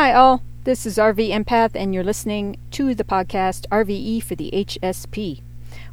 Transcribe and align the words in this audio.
Hi, 0.00 0.12
all. 0.12 0.44
This 0.62 0.86
is 0.86 0.96
RV 0.96 1.30
Empath, 1.30 1.72
and 1.74 1.92
you're 1.92 2.04
listening 2.04 2.56
to 2.70 2.94
the 2.94 3.02
podcast 3.02 3.66
RVE 3.66 4.22
for 4.22 4.36
the 4.36 4.48
HSP. 4.54 5.40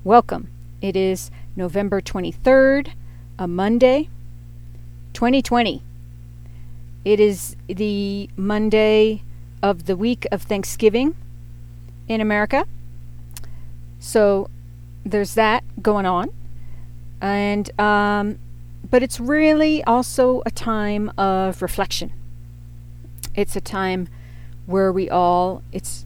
Welcome. 0.03 0.51
It 0.79 0.95
is 0.95 1.31
November 1.55 2.01
23rd, 2.01 2.89
a 3.39 3.47
Monday, 3.47 4.09
2020. 5.13 5.81
It 7.03 7.19
is 7.19 7.55
the 7.65 8.29
Monday 8.37 9.23
of 9.63 9.87
the 9.87 9.97
week 9.97 10.27
of 10.31 10.43
Thanksgiving 10.43 11.15
in 12.07 12.21
America. 12.21 12.67
So 13.97 14.51
there's 15.03 15.33
that 15.33 15.63
going 15.81 16.05
on. 16.05 16.29
And, 17.21 17.71
um, 17.81 18.37
but 18.87 19.01
it's 19.01 19.19
really 19.19 19.83
also 19.85 20.43
a 20.45 20.51
time 20.51 21.11
of 21.17 21.63
reflection. 21.63 22.13
It's 23.35 23.55
a 23.55 23.61
time 23.61 24.07
where 24.65 24.91
we 24.91 25.09
all, 25.09 25.61
it's, 25.71 26.05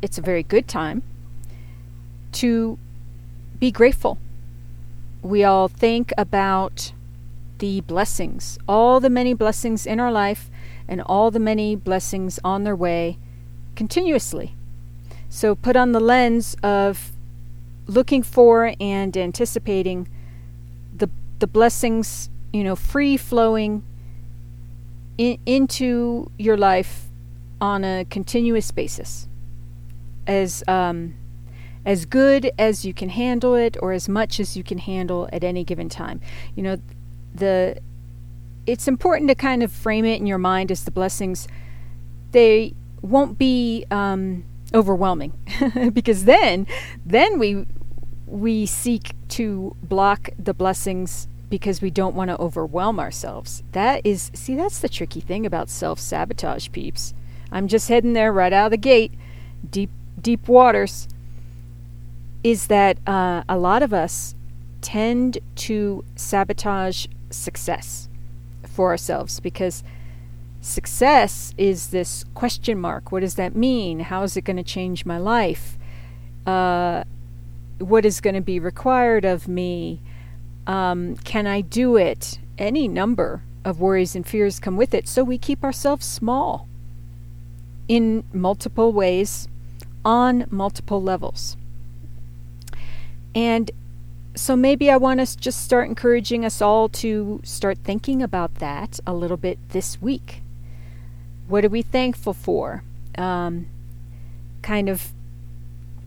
it's 0.00 0.18
a 0.18 0.22
very 0.22 0.42
good 0.42 0.68
time 0.68 1.02
to 2.32 2.78
be 3.58 3.70
grateful. 3.70 4.18
We 5.22 5.44
all 5.44 5.68
think 5.68 6.12
about 6.18 6.92
the 7.58 7.80
blessings, 7.80 8.58
all 8.68 9.00
the 9.00 9.10
many 9.10 9.34
blessings 9.34 9.86
in 9.86 10.00
our 10.00 10.12
life, 10.12 10.50
and 10.88 11.00
all 11.00 11.30
the 11.30 11.38
many 11.38 11.76
blessings 11.76 12.38
on 12.44 12.64
their 12.64 12.76
way 12.76 13.18
continuously. 13.76 14.54
So 15.28 15.54
put 15.54 15.76
on 15.76 15.92
the 15.92 16.00
lens 16.00 16.56
of 16.62 17.12
looking 17.86 18.22
for 18.22 18.74
and 18.80 19.16
anticipating 19.16 20.08
the 20.94 21.08
the 21.38 21.46
blessings, 21.46 22.30
you 22.52 22.62
know, 22.62 22.76
free 22.76 23.16
flowing 23.16 23.82
in, 25.18 25.38
into 25.46 26.30
your 26.38 26.56
life 26.56 27.08
on 27.60 27.84
a 27.84 28.04
continuous 28.04 28.70
basis. 28.70 29.28
As 30.26 30.62
um, 30.68 31.14
as 31.84 32.04
good 32.04 32.50
as 32.58 32.84
you 32.84 32.94
can 32.94 33.08
handle 33.08 33.54
it 33.54 33.76
or 33.82 33.92
as 33.92 34.08
much 34.08 34.38
as 34.38 34.56
you 34.56 34.62
can 34.62 34.78
handle 34.78 35.28
at 35.32 35.42
any 35.42 35.64
given 35.64 35.88
time. 35.88 36.20
You 36.54 36.62
know, 36.62 36.76
the 37.34 37.78
it's 38.66 38.86
important 38.86 39.28
to 39.28 39.34
kind 39.34 39.62
of 39.62 39.72
frame 39.72 40.04
it 40.04 40.20
in 40.20 40.26
your 40.26 40.38
mind 40.38 40.70
as 40.70 40.84
the 40.84 40.90
blessings 40.90 41.48
they 42.30 42.74
won't 43.02 43.36
be 43.36 43.84
um, 43.90 44.44
overwhelming 44.72 45.32
because 45.92 46.24
then 46.24 46.66
then 47.04 47.38
we 47.38 47.66
we 48.26 48.64
seek 48.64 49.14
to 49.28 49.76
block 49.82 50.30
the 50.38 50.54
blessings 50.54 51.28
because 51.52 51.82
we 51.82 51.90
don't 51.90 52.14
want 52.14 52.30
to 52.30 52.40
overwhelm 52.40 52.98
ourselves. 52.98 53.62
That 53.72 54.00
is 54.06 54.30
see 54.32 54.54
that's 54.54 54.78
the 54.78 54.88
tricky 54.88 55.20
thing 55.20 55.44
about 55.44 55.68
self-sabotage 55.68 56.70
peeps. 56.72 57.12
I'm 57.50 57.68
just 57.68 57.90
heading 57.90 58.14
there 58.14 58.32
right 58.32 58.54
out 58.54 58.68
of 58.68 58.70
the 58.70 58.78
gate, 58.78 59.12
deep 59.70 59.90
deep 60.18 60.48
waters 60.48 61.08
is 62.42 62.68
that 62.68 62.96
uh, 63.06 63.42
a 63.50 63.58
lot 63.58 63.82
of 63.82 63.92
us 63.92 64.34
tend 64.80 65.40
to 65.56 66.02
sabotage 66.16 67.06
success 67.28 68.08
for 68.66 68.88
ourselves 68.88 69.38
because 69.38 69.84
success 70.62 71.52
is 71.58 71.88
this 71.88 72.24
question 72.32 72.80
mark. 72.80 73.12
What 73.12 73.20
does 73.20 73.34
that 73.34 73.54
mean? 73.54 74.00
How 74.00 74.22
is 74.22 74.38
it 74.38 74.44
going 74.44 74.56
to 74.56 74.62
change 74.62 75.04
my 75.04 75.18
life? 75.18 75.76
Uh, 76.46 77.04
what 77.76 78.06
is 78.06 78.22
going 78.22 78.36
to 78.36 78.40
be 78.40 78.58
required 78.58 79.26
of 79.26 79.48
me? 79.48 80.00
Um, 80.66 81.16
can 81.16 81.46
I 81.46 81.60
do 81.60 81.96
it? 81.96 82.38
Any 82.58 82.86
number 82.88 83.42
of 83.64 83.80
worries 83.80 84.14
and 84.14 84.26
fears 84.26 84.60
come 84.60 84.76
with 84.76 84.94
it. 84.94 85.08
So 85.08 85.24
we 85.24 85.38
keep 85.38 85.64
ourselves 85.64 86.06
small 86.06 86.68
in 87.88 88.24
multiple 88.32 88.92
ways, 88.92 89.48
on 90.04 90.46
multiple 90.50 91.02
levels. 91.02 91.56
And 93.34 93.70
so 94.34 94.56
maybe 94.56 94.90
I 94.90 94.96
want 94.96 95.20
to 95.20 95.36
just 95.36 95.62
start 95.62 95.88
encouraging 95.88 96.44
us 96.44 96.62
all 96.62 96.88
to 96.88 97.40
start 97.44 97.78
thinking 97.84 98.22
about 98.22 98.56
that 98.56 98.98
a 99.06 99.12
little 99.12 99.36
bit 99.36 99.58
this 99.70 100.00
week. 100.00 100.42
What 101.48 101.64
are 101.64 101.68
we 101.68 101.82
thankful 101.82 102.32
for? 102.32 102.82
Um, 103.18 103.66
kind 104.62 104.88
of 104.88 105.12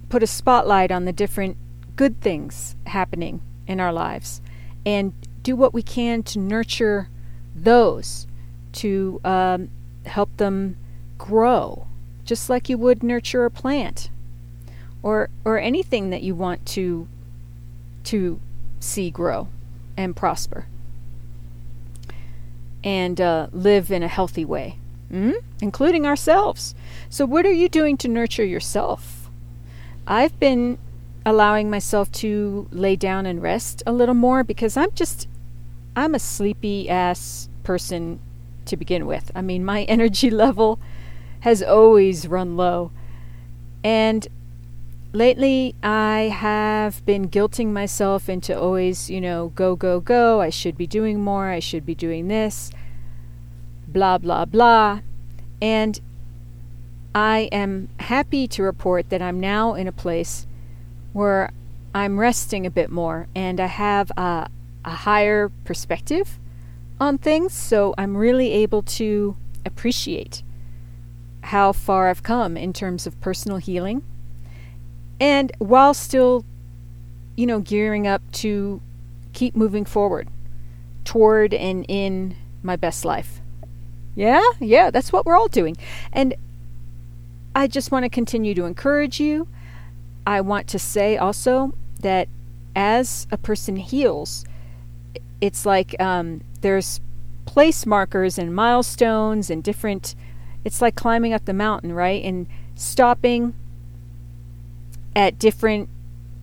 put 0.09 0.23
a 0.23 0.27
spotlight 0.27 0.91
on 0.91 1.05
the 1.05 1.13
different 1.13 1.57
good 1.95 2.19
things 2.21 2.75
happening 2.88 3.41
in 3.67 3.79
our 3.79 3.93
lives 3.93 4.41
and 4.85 5.13
do 5.43 5.55
what 5.55 5.73
we 5.73 5.81
can 5.81 6.23
to 6.23 6.39
nurture 6.39 7.09
those, 7.55 8.27
to 8.73 9.19
um, 9.23 9.69
help 10.05 10.35
them 10.37 10.77
grow, 11.17 11.87
just 12.23 12.49
like 12.49 12.69
you 12.69 12.77
would 12.77 13.03
nurture 13.03 13.45
a 13.45 13.51
plant 13.51 14.09
or, 15.01 15.29
or 15.43 15.57
anything 15.57 16.09
that 16.09 16.23
you 16.23 16.35
want 16.35 16.65
to 16.65 17.07
to 18.03 18.39
see 18.79 19.09
grow 19.09 19.47
and 19.97 20.15
prosper 20.15 20.67
and 22.83 23.19
uh, 23.19 23.47
live 23.51 23.91
in 23.91 24.03
a 24.03 24.07
healthy 24.07 24.45
way, 24.45 24.77
mm? 25.11 25.33
including 25.59 26.05
ourselves. 26.05 26.75
So, 27.09 27.25
what 27.25 27.45
are 27.45 27.51
you 27.51 27.67
doing 27.67 27.97
to 27.97 28.07
nurture 28.07 28.45
yourself? 28.45 29.29
I've 30.07 30.39
been 30.39 30.77
allowing 31.25 31.69
myself 31.69 32.12
to 32.12 32.68
lay 32.72 32.96
down 32.96 33.25
and 33.25 33.41
rest 33.41 33.81
a 33.88 33.91
little 33.91 34.13
more 34.13 34.44
because 34.44 34.78
I'm 34.78 34.91
just, 34.91 35.28
I'm 35.96 36.13
a 36.13 36.19
sleepy 36.19 36.88
ass 36.88 37.50
person 37.63 38.19
to 38.66 38.78
begin 38.78 39.06
with. 39.06 39.31
I 39.34 39.41
mean, 39.41 39.66
my 39.66 39.84
energy 39.96 40.30
level 40.30 40.80
has 41.41 41.63
always 41.63 42.28
run 42.28 42.56
low. 42.56 42.91
And 43.84 44.28
lately 45.13 45.75
I 45.81 46.31
have 46.34 47.06
been 47.06 47.30
guilting 47.30 47.68
myself 47.68 48.30
into 48.30 48.57
always, 48.57 49.09
you 49.09 49.22
know, 49.22 49.52
go, 49.56 49.75
go, 49.75 50.00
go. 50.00 50.42
I 50.42 50.50
should 50.50 50.78
be 50.78 50.88
doing 50.88 51.24
more. 51.24 51.50
I 51.50 51.59
should 51.59 51.86
be 51.86 51.96
doing 51.96 52.28
this. 52.28 52.72
Blah, 53.88 54.19
blah, 54.19 54.46
blah. 54.46 55.02
And 55.62 56.00
I 57.16 57.50
am 57.52 57.90
happy 58.00 58.47
to 58.50 58.62
report 58.62 59.09
that 59.09 59.22
I'm 59.22 59.40
now 59.40 59.74
in 59.74 59.88
a 59.88 59.92
place 59.92 60.46
where 61.15 61.49
I'm 61.93 62.19
resting 62.19 62.65
a 62.65 62.69
bit 62.69 62.91
more 62.91 63.29
and 63.33 63.61
I 63.61 63.67
have 63.67 64.11
a, 64.17 64.49
a 64.83 64.89
higher 64.89 65.47
perspective 65.63 66.37
on 66.99 67.17
things. 67.17 67.53
So 67.53 67.95
I'm 67.97 68.17
really 68.17 68.51
able 68.51 68.81
to 68.81 69.37
appreciate 69.65 70.43
how 71.39 71.71
far 71.71 72.09
I've 72.09 72.21
come 72.21 72.57
in 72.57 72.73
terms 72.73 73.07
of 73.07 73.17
personal 73.21 73.59
healing 73.59 74.03
and 75.17 75.53
while 75.59 75.93
still, 75.93 76.43
you 77.37 77.45
know, 77.47 77.61
gearing 77.61 78.05
up 78.05 78.21
to 78.33 78.81
keep 79.31 79.55
moving 79.55 79.85
forward 79.85 80.27
toward 81.05 81.53
and 81.53 81.85
in 81.87 82.35
my 82.61 82.75
best 82.75 83.05
life. 83.05 83.39
Yeah, 84.15 84.43
yeah, 84.59 84.91
that's 84.91 85.13
what 85.13 85.25
we're 85.25 85.37
all 85.37 85.47
doing. 85.47 85.77
And 86.11 86.35
I 87.55 87.67
just 87.67 87.89
want 87.89 88.03
to 88.03 88.09
continue 88.09 88.53
to 88.55 88.65
encourage 88.65 89.21
you. 89.21 89.47
I 90.25 90.41
want 90.41 90.68
to 90.69 90.80
say 90.80 91.18
also 91.18 91.74
that 92.02 92.28
as 92.75 93.28
a 93.31 93.38
person 93.38 93.78
heals, 93.78 94.46
it's 95.41 95.66
like 95.66 96.00
um, 96.02 96.41
there's 96.62 97.00
place 97.46 97.86
markers 97.86 98.38
and 98.38 98.53
milestones 98.53 99.50
and 99.50 99.63
different, 99.63 100.16
it's 100.63 100.81
like 100.81 100.96
climbing 100.96 101.34
up 101.34 101.46
the 101.46 101.53
mountain, 101.53 101.94
right? 101.94 102.24
And 102.24 102.47
stopping 102.75 103.53
at 105.16 105.40
different 105.40 105.90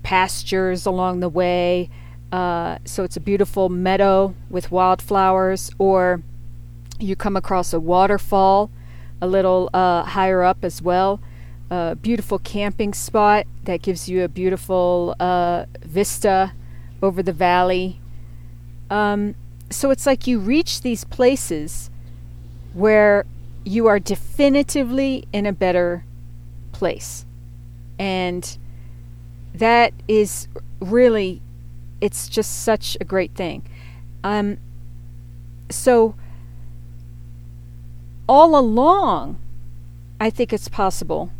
pastures 0.03 0.87
along 0.87 1.20
the 1.20 1.28
way. 1.28 1.91
Uh, 2.31 2.78
so 2.84 3.04
it's 3.04 3.16
a 3.16 3.20
beautiful 3.20 3.69
meadow 3.69 4.34
with 4.49 4.70
wildflowers, 4.70 5.70
or 5.78 6.22
you 6.99 7.14
come 7.14 7.37
across 7.37 7.72
a 7.72 7.81
waterfall 7.81 8.70
a 9.22 9.26
little 9.26 9.70
uh, 9.73 10.02
higher 10.02 10.43
up 10.43 10.64
as 10.64 10.82
well. 10.82 11.20
A 11.72 11.96
beautiful 11.96 12.38
camping 12.38 12.92
spot 12.92 13.46
that 13.64 13.80
gives 13.80 14.06
you 14.06 14.22
a 14.24 14.28
beautiful 14.28 15.16
uh, 15.19 15.64
vista 15.80 16.52
over 17.02 17.22
the 17.22 17.32
valley. 17.32 17.98
Um, 18.90 19.34
so 19.70 19.90
it's 19.90 20.04
like 20.04 20.26
you 20.26 20.38
reach 20.38 20.82
these 20.82 21.04
places 21.04 21.88
where 22.74 23.24
you 23.64 23.86
are 23.86 23.98
definitively 23.98 25.24
in 25.32 25.46
a 25.46 25.52
better 25.54 26.04
place. 26.72 27.24
And 27.98 28.58
that 29.54 29.94
is 30.06 30.48
really, 30.78 31.40
it's 32.02 32.28
just 32.28 32.64
such 32.64 32.98
a 33.00 33.04
great 33.04 33.34
thing. 33.34 33.62
Um, 34.22 34.58
so, 35.70 36.16
all 38.28 38.58
along, 38.58 39.38
I 40.20 40.28
think 40.28 40.52
it's 40.52 40.68
possible 40.68 41.30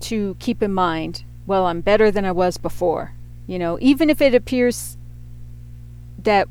to 0.00 0.36
keep 0.38 0.62
in 0.62 0.72
mind, 0.72 1.24
well, 1.46 1.66
I'm 1.66 1.80
better 1.80 2.10
than 2.10 2.24
I 2.24 2.32
was 2.32 2.56
before. 2.56 3.12
You 3.46 3.58
know, 3.58 3.78
even 3.80 4.10
if 4.10 4.20
it 4.20 4.34
appears 4.34 4.96
that 6.18 6.48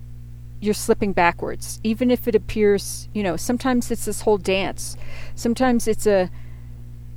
you're 0.59 0.73
slipping 0.73 1.13
backwards, 1.13 1.79
even 1.83 2.11
if 2.11 2.27
it 2.27 2.35
appears, 2.35 3.07
you 3.13 3.23
know, 3.23 3.37
sometimes 3.37 3.91
it's 3.91 4.05
this 4.05 4.21
whole 4.21 4.37
dance. 4.37 4.97
Sometimes 5.35 5.87
it's 5.87 6.05
a 6.05 6.29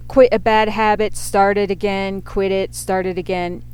quit 0.08 0.32
a 0.32 0.38
bad 0.38 0.68
habit, 0.68 1.16
start 1.16 1.58
it 1.58 1.70
again, 1.70 2.22
quit 2.22 2.52
it, 2.52 2.74
start 2.74 3.06
it 3.06 3.18
again. 3.18 3.64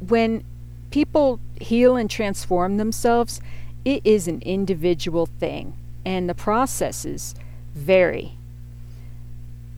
When 0.00 0.44
people 0.90 1.40
heal 1.60 1.96
and 1.96 2.10
transform 2.10 2.76
themselves, 2.76 3.40
it 3.84 4.02
is 4.04 4.28
an 4.28 4.42
individual 4.42 5.26
thing, 5.26 5.74
and 6.04 6.28
the 6.28 6.34
processes 6.34 7.34
vary. 7.74 8.36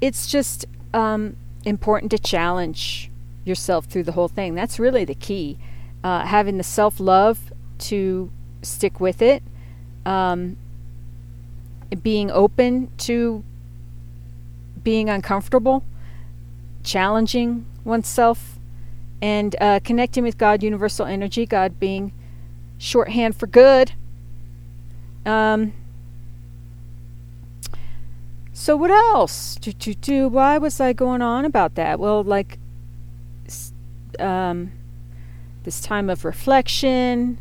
It's 0.01 0.27
just 0.27 0.65
um, 0.95 1.37
important 1.69 2.11
to 2.11 2.19
challenge 2.19 3.11
yourself 3.45 3.87
through 3.87 4.05
the 4.05 4.13
whole 4.13 4.29
thing. 4.29 4.55
That's 4.55 4.79
really 4.79 5.05
the 5.05 5.15
key. 5.15 5.59
Uh, 6.03 6.25
having 6.25 6.59
the 6.59 6.65
self 6.65 6.99
love 7.01 7.53
to 7.79 8.31
stick 8.63 9.01
with 9.01 9.21
it, 9.23 9.43
um, 10.07 10.57
being 12.03 12.31
open 12.31 12.91
to 12.99 13.45
being 14.83 15.09
uncomfortable, 15.09 15.85
challenging 16.83 17.67
oneself, 17.85 18.59
and 19.21 19.57
uh, 19.61 19.81
connecting 19.83 20.23
with 20.23 20.39
God, 20.39 20.63
universal 20.63 21.07
energy, 21.07 21.47
God 21.47 21.81
being 21.81 22.13
shorthand 22.79 23.37
for 23.37 23.47
good. 23.47 23.93
Um, 25.27 25.73
so 28.59 28.77
what 28.77 28.91
else? 28.91 29.55
Do, 29.55 29.73
do, 29.73 29.95
do. 29.95 30.27
Why 30.27 30.59
was 30.59 30.81
I 30.81 30.93
going 30.93 31.23
on 31.23 31.45
about 31.45 31.77
that? 31.77 32.01
Well, 32.01 32.25
like 32.25 32.59
um, 34.19 34.73
this 35.63 35.81
time 35.81 36.11
of 36.11 36.25
reflection, 36.25 37.39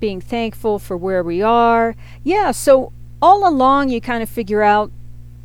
being 0.00 0.20
thankful 0.20 0.80
for 0.80 0.96
where 0.96 1.22
we 1.22 1.40
are. 1.40 1.94
Yeah, 2.24 2.50
so 2.50 2.92
all 3.22 3.48
along 3.48 3.90
you 3.90 4.00
kind 4.00 4.24
of 4.24 4.28
figure 4.28 4.60
out 4.60 4.90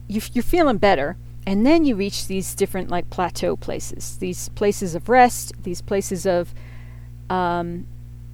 you, 0.07 0.21
you're 0.33 0.41
feeling 0.41 0.79
better. 0.79 1.17
And 1.45 1.63
then 1.63 1.85
you 1.85 1.95
reach 1.95 2.25
these 2.25 2.55
different 2.55 2.89
like 2.89 3.11
plateau 3.11 3.55
places, 3.57 4.17
these 4.17 4.49
places 4.49 4.95
of 4.95 5.07
rest, 5.07 5.53
these 5.61 5.81
places 5.81 6.25
of 6.25 6.55
um, 7.29 7.85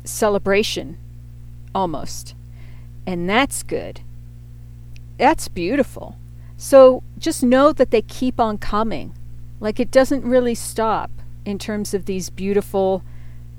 celebration 0.06 0.98
almost. 1.76 2.34
And 3.06 3.30
that's 3.30 3.62
good. 3.62 4.00
That's 5.18 5.48
beautiful. 5.48 6.18
So 6.58 7.04
just 7.18 7.44
know 7.44 7.74
that 7.74 7.92
they 7.92 8.02
keep 8.02 8.40
on 8.40 8.58
coming. 8.58 9.14
Like 9.60 9.80
it 9.80 9.92
doesn't 9.92 10.24
really 10.24 10.56
stop 10.56 11.12
in 11.46 11.60
terms 11.60 11.94
of 11.94 12.06
these 12.06 12.30
beautiful 12.30 13.04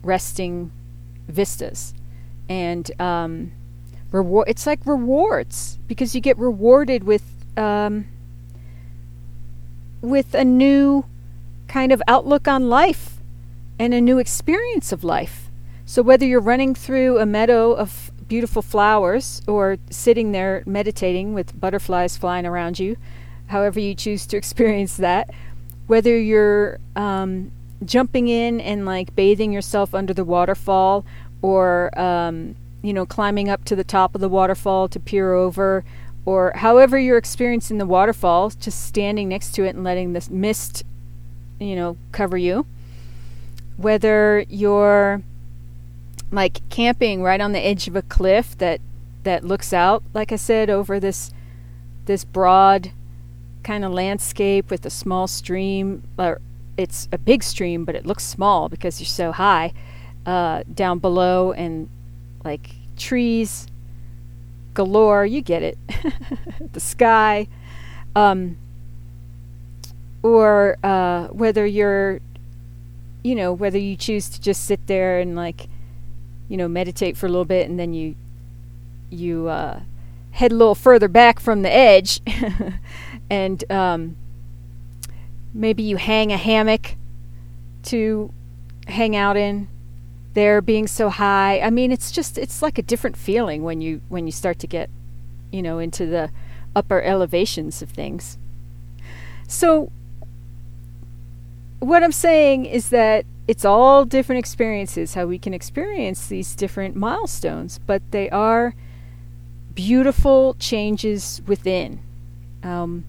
resting 0.02 0.70
vistas 1.28 1.94
and 2.48 2.90
um, 3.00 3.52
reward. 4.10 4.48
It's 4.48 4.66
like 4.66 4.84
rewards 4.86 5.78
because 5.86 6.14
you 6.14 6.20
get 6.20 6.38
rewarded 6.38 7.04
with 7.04 7.24
um, 7.56 8.06
with 10.00 10.34
a 10.34 10.44
new 10.44 11.04
kind 11.68 11.92
of 11.92 12.02
outlook 12.06 12.46
on 12.46 12.68
life 12.68 13.20
and 13.78 13.94
a 13.94 14.00
new 14.00 14.18
experience 14.18 14.92
of 14.92 15.04
life. 15.04 15.50
So 15.86 16.02
whether 16.02 16.26
you're 16.26 16.40
running 16.40 16.74
through 16.74 17.18
a 17.18 17.26
meadow 17.26 17.72
of 17.72 18.10
beautiful 18.28 18.62
flowers 18.62 19.42
or 19.46 19.78
sitting 19.90 20.32
there 20.32 20.62
meditating 20.66 21.34
with 21.34 21.58
butterflies 21.58 22.16
flying 22.16 22.46
around 22.46 22.78
you, 22.78 22.96
however 23.48 23.80
you 23.80 23.94
choose 23.94 24.26
to 24.26 24.36
experience 24.42 24.96
that, 24.96 25.30
whether 25.86 26.18
you're 26.18 26.78
um, 26.96 27.50
jumping 27.84 28.28
in 28.28 28.60
and 28.60 28.86
like 28.86 29.14
bathing 29.14 29.52
yourself 29.52 29.94
under 29.94 30.14
the 30.14 30.24
waterfall 30.24 31.04
or 31.42 31.96
um, 31.98 32.54
you 32.82 32.92
know 32.92 33.04
climbing 33.04 33.48
up 33.48 33.64
to 33.64 33.76
the 33.76 33.84
top 33.84 34.14
of 34.14 34.20
the 34.20 34.28
waterfall 34.28 34.88
to 34.88 34.98
peer 35.00 35.34
over 35.34 35.84
or 36.24 36.52
however 36.56 36.98
you're 36.98 37.18
experiencing 37.18 37.76
the 37.78 37.86
waterfall 37.86 38.48
just 38.50 38.86
standing 38.86 39.28
next 39.28 39.54
to 39.54 39.64
it 39.64 39.74
and 39.74 39.84
letting 39.84 40.14
this 40.14 40.30
mist 40.30 40.84
you 41.60 41.76
know 41.76 41.96
cover 42.12 42.36
you. 42.36 42.66
Whether 43.76 44.44
you're 44.48 45.22
like 46.34 46.68
camping 46.68 47.22
right 47.22 47.40
on 47.40 47.52
the 47.52 47.64
edge 47.64 47.88
of 47.88 47.96
a 47.96 48.02
cliff 48.02 48.56
that 48.58 48.80
that 49.22 49.44
looks 49.44 49.72
out 49.72 50.02
like 50.12 50.32
i 50.32 50.36
said 50.36 50.68
over 50.68 51.00
this 51.00 51.32
this 52.06 52.24
broad 52.24 52.90
kind 53.62 53.84
of 53.84 53.92
landscape 53.92 54.70
with 54.70 54.84
a 54.84 54.90
small 54.90 55.26
stream 55.26 56.02
or 56.18 56.40
it's 56.76 57.08
a 57.12 57.18
big 57.18 57.42
stream 57.42 57.84
but 57.84 57.94
it 57.94 58.04
looks 58.04 58.24
small 58.24 58.68
because 58.68 59.00
you're 59.00 59.06
so 59.06 59.32
high 59.32 59.72
uh, 60.26 60.62
down 60.72 60.98
below 60.98 61.52
and 61.52 61.88
like 62.44 62.70
trees 62.96 63.66
galore. 64.74 65.24
You 65.24 65.40
get 65.40 65.62
it. 65.62 65.78
the 66.72 66.80
sky. 66.80 67.46
Um, 68.14 68.58
or 70.22 70.76
uh, 70.82 71.28
whether 71.28 71.64
you're, 71.64 72.20
you 73.22 73.34
know, 73.34 73.52
whether 73.52 73.78
you 73.78 73.96
choose 73.96 74.28
to 74.30 74.40
just 74.40 74.64
sit 74.64 74.86
there 74.86 75.20
and 75.20 75.34
like, 75.36 75.68
you 76.48 76.56
know, 76.56 76.68
meditate 76.68 77.16
for 77.16 77.26
a 77.26 77.28
little 77.28 77.44
bit 77.44 77.68
and 77.68 77.78
then 77.78 77.92
you, 77.92 78.14
you 79.10 79.48
uh, 79.48 79.80
head 80.32 80.52
a 80.52 80.54
little 80.54 80.74
further 80.74 81.08
back 81.08 81.40
from 81.40 81.62
the 81.62 81.72
edge 81.72 82.20
and 83.30 83.70
um, 83.70 84.16
maybe 85.52 85.82
you 85.82 85.96
hang 85.96 86.32
a 86.32 86.36
hammock 86.36 86.96
to 87.84 88.32
hang 88.88 89.16
out 89.16 89.36
in 89.36 89.68
there 90.34 90.60
being 90.60 90.86
so 90.86 91.08
high. 91.08 91.60
I 91.60 91.70
mean, 91.70 91.92
it's 91.92 92.10
just 92.10 92.36
it's 92.36 92.60
like 92.60 92.78
a 92.78 92.82
different 92.82 93.16
feeling 93.16 93.62
when 93.62 93.80
you 93.80 94.00
when 94.08 94.26
you 94.26 94.32
start 94.32 94.58
to 94.60 94.66
get, 94.66 94.90
you 95.52 95.62
know, 95.62 95.78
into 95.78 96.06
the 96.06 96.30
upper 96.74 97.00
elevations 97.00 97.80
of 97.80 97.90
things. 97.90 98.36
So 99.46 99.92
what 101.78 102.02
I'm 102.02 102.12
saying 102.12 102.64
is 102.64 102.88
that 102.90 103.24
it's 103.46 103.64
all 103.64 104.04
different 104.04 104.38
experiences 104.38 105.14
how 105.14 105.26
we 105.26 105.38
can 105.38 105.52
experience 105.52 106.26
these 106.28 106.54
different 106.54 106.96
milestones, 106.96 107.78
but 107.78 108.02
they 108.10 108.30
are 108.30 108.74
beautiful 109.74 110.54
changes 110.58 111.42
within. 111.46 112.00
Um, 112.62 113.04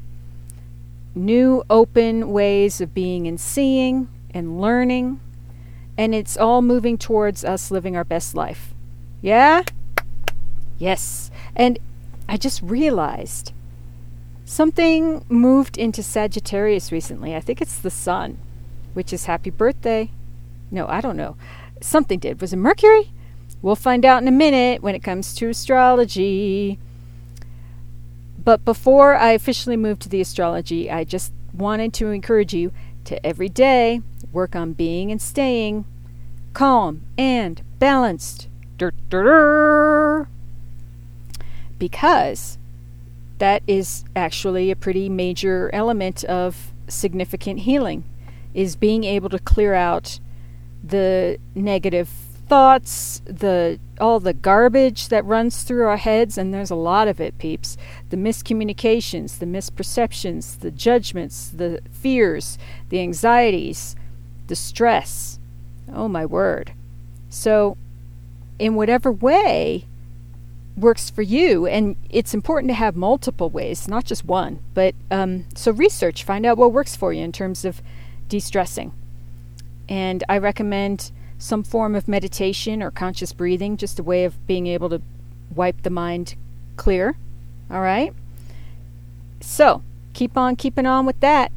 new 1.14 1.64
open 1.70 2.32
ways 2.32 2.82
of 2.82 2.94
being 2.94 3.28
and 3.28 3.40
seeing 3.40 4.10
and 4.34 4.60
learning 4.60 5.22
and 5.98 6.14
it's 6.14 6.36
all 6.36 6.62
moving 6.62 6.98
towards 6.98 7.46
us 7.46 7.72
living 7.72 7.96
our 7.96 8.04
best 8.04 8.36
life. 8.36 8.74
Yeah? 9.22 9.64
Yes. 10.78 11.32
And 11.56 11.80
I 12.28 12.38
just 12.38 12.62
realized 12.62 13.54
something 14.44 15.24
moved 15.30 15.78
into 15.78 16.04
Sagittarius 16.04 16.92
recently. 16.92 17.36
I 17.36 17.40
think 17.40 17.62
it's 17.62 17.80
the 17.80 17.90
sun, 17.90 18.38
which 18.94 19.14
is 19.14 19.26
happy 19.26 19.50
birthday. 19.50 20.12
No, 20.72 20.88
I 20.88 21.02
don't 21.02 21.18
know. 21.18 21.36
Something 21.82 22.20
did. 22.20 22.42
Was 22.42 22.54
it 22.54 22.58
Mercury? 22.58 23.12
We'll 23.62 23.76
find 23.76 24.06
out 24.06 24.22
in 24.22 24.28
a 24.28 24.32
minute 24.32 24.82
when 24.82 24.96
it 24.96 25.04
comes 25.04 25.34
to 25.36 25.50
astrology. 25.50 26.80
But 28.44 28.64
before 28.64 29.16
I 29.16 29.32
officially 29.32 29.78
move 29.78 30.00
to 30.00 30.10
the 30.10 30.22
astrology, 30.22 30.92
I 30.92 31.04
just 31.04 31.34
wanted 31.54 31.94
to 31.96 32.12
encourage 32.12 32.54
you 32.54 32.72
to 33.06 33.24
every 33.26 33.50
day 33.50 34.02
Work 34.36 34.54
on 34.54 34.74
being 34.74 35.12
and 35.12 35.22
staying 35.22 35.86
calm 36.52 37.04
and 37.18 37.62
balanced. 37.80 38.50
Because 41.80 42.58
that 43.38 43.64
is 43.66 44.04
actually 44.14 44.72
a 44.72 44.76
pretty 44.76 45.08
major 45.08 45.70
element 45.72 46.26
of 46.26 46.74
significant 46.90 47.62
healing 47.62 48.04
is 48.54 48.76
being 48.76 49.06
able 49.06 49.30
to 49.30 49.40
clear 49.40 49.74
out 49.74 50.20
the 50.88 51.40
negative 51.56 52.10
thoughts, 52.48 53.22
the 53.26 53.80
all 54.00 54.20
the 54.20 54.34
garbage 54.34 55.08
that 55.08 55.26
runs 55.26 55.64
through 55.64 55.88
our 55.88 55.98
heads, 55.98 56.38
and 56.38 56.54
there's 56.54 56.70
a 56.70 56.76
lot 56.76 57.08
of 57.08 57.20
it, 57.20 57.38
peeps. 57.38 57.78
The 58.10 58.18
miscommunications, 58.18 59.40
the 59.40 59.46
misperceptions, 59.46 60.60
the 60.60 60.72
judgments, 60.72 61.50
the 61.50 61.82
fears, 61.92 62.58
the 62.90 63.00
anxieties, 63.00 63.96
the 64.48 64.56
stress. 64.56 65.40
Oh, 65.92 66.08
my 66.08 66.26
word. 66.26 66.74
So, 67.30 67.78
in 68.60 68.76
whatever 68.76 69.12
way 69.12 69.86
works 70.78 71.10
for 71.10 71.22
you, 71.22 71.66
and 71.66 71.96
it's 72.10 72.34
important 72.34 72.70
to 72.70 72.76
have 72.76 72.96
multiple 72.96 73.50
ways, 73.50 73.88
not 73.88 74.06
just 74.06 74.26
one. 74.26 74.60
But 74.74 74.94
um, 75.10 75.46
so, 75.56 75.72
research, 75.72 76.24
find 76.24 76.46
out 76.46 76.58
what 76.58 76.74
works 76.74 76.96
for 76.96 77.14
you 77.14 77.24
in 77.24 77.32
terms 77.32 77.66
of 77.66 77.82
de 78.28 78.40
stressing. 78.40 78.92
And 79.88 80.24
I 80.28 80.38
recommend 80.38 81.12
some 81.38 81.64
form 81.64 81.96
of 81.96 82.08
meditation 82.08 82.82
or 82.82 82.92
conscious 82.92 83.34
breathing, 83.34 83.78
just 83.78 84.00
a 84.00 84.04
way 84.04 84.26
of 84.26 84.46
being 84.48 84.68
able 84.68 84.90
to 84.90 85.02
wipe 85.54 85.84
the 85.84 85.90
mind 85.90 86.36
clear. 86.76 87.18
All 87.70 87.82
right? 87.82 88.14
So, 89.42 89.84
keep 90.14 90.38
on 90.38 90.56
keeping 90.56 90.86
on 90.86 91.06
with 91.06 91.20
that. 91.20 91.52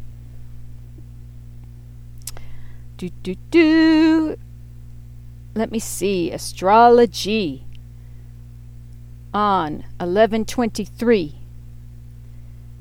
Do, 2.96 3.10
do, 3.22 3.36
do. 3.50 4.36
Let 5.54 5.70
me 5.70 5.78
see. 5.78 6.30
Astrology. 6.32 7.64
on 9.32 9.84
1123. 10.00 11.34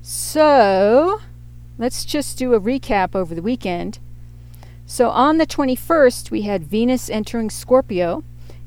So, 0.02 1.20
let's 1.78 2.06
just 2.06 2.38
do 2.38 2.54
a 2.54 2.60
recap 2.60 3.16
over 3.16 3.36
the 3.36 3.42
weekend. 3.42 4.00
So, 4.90 5.10
on 5.10 5.38
the 5.38 5.46
21st, 5.46 6.32
we 6.32 6.44
had 6.44 6.64
Venus 6.64 7.10
entering 7.10 7.50
Scorpio 7.50 8.24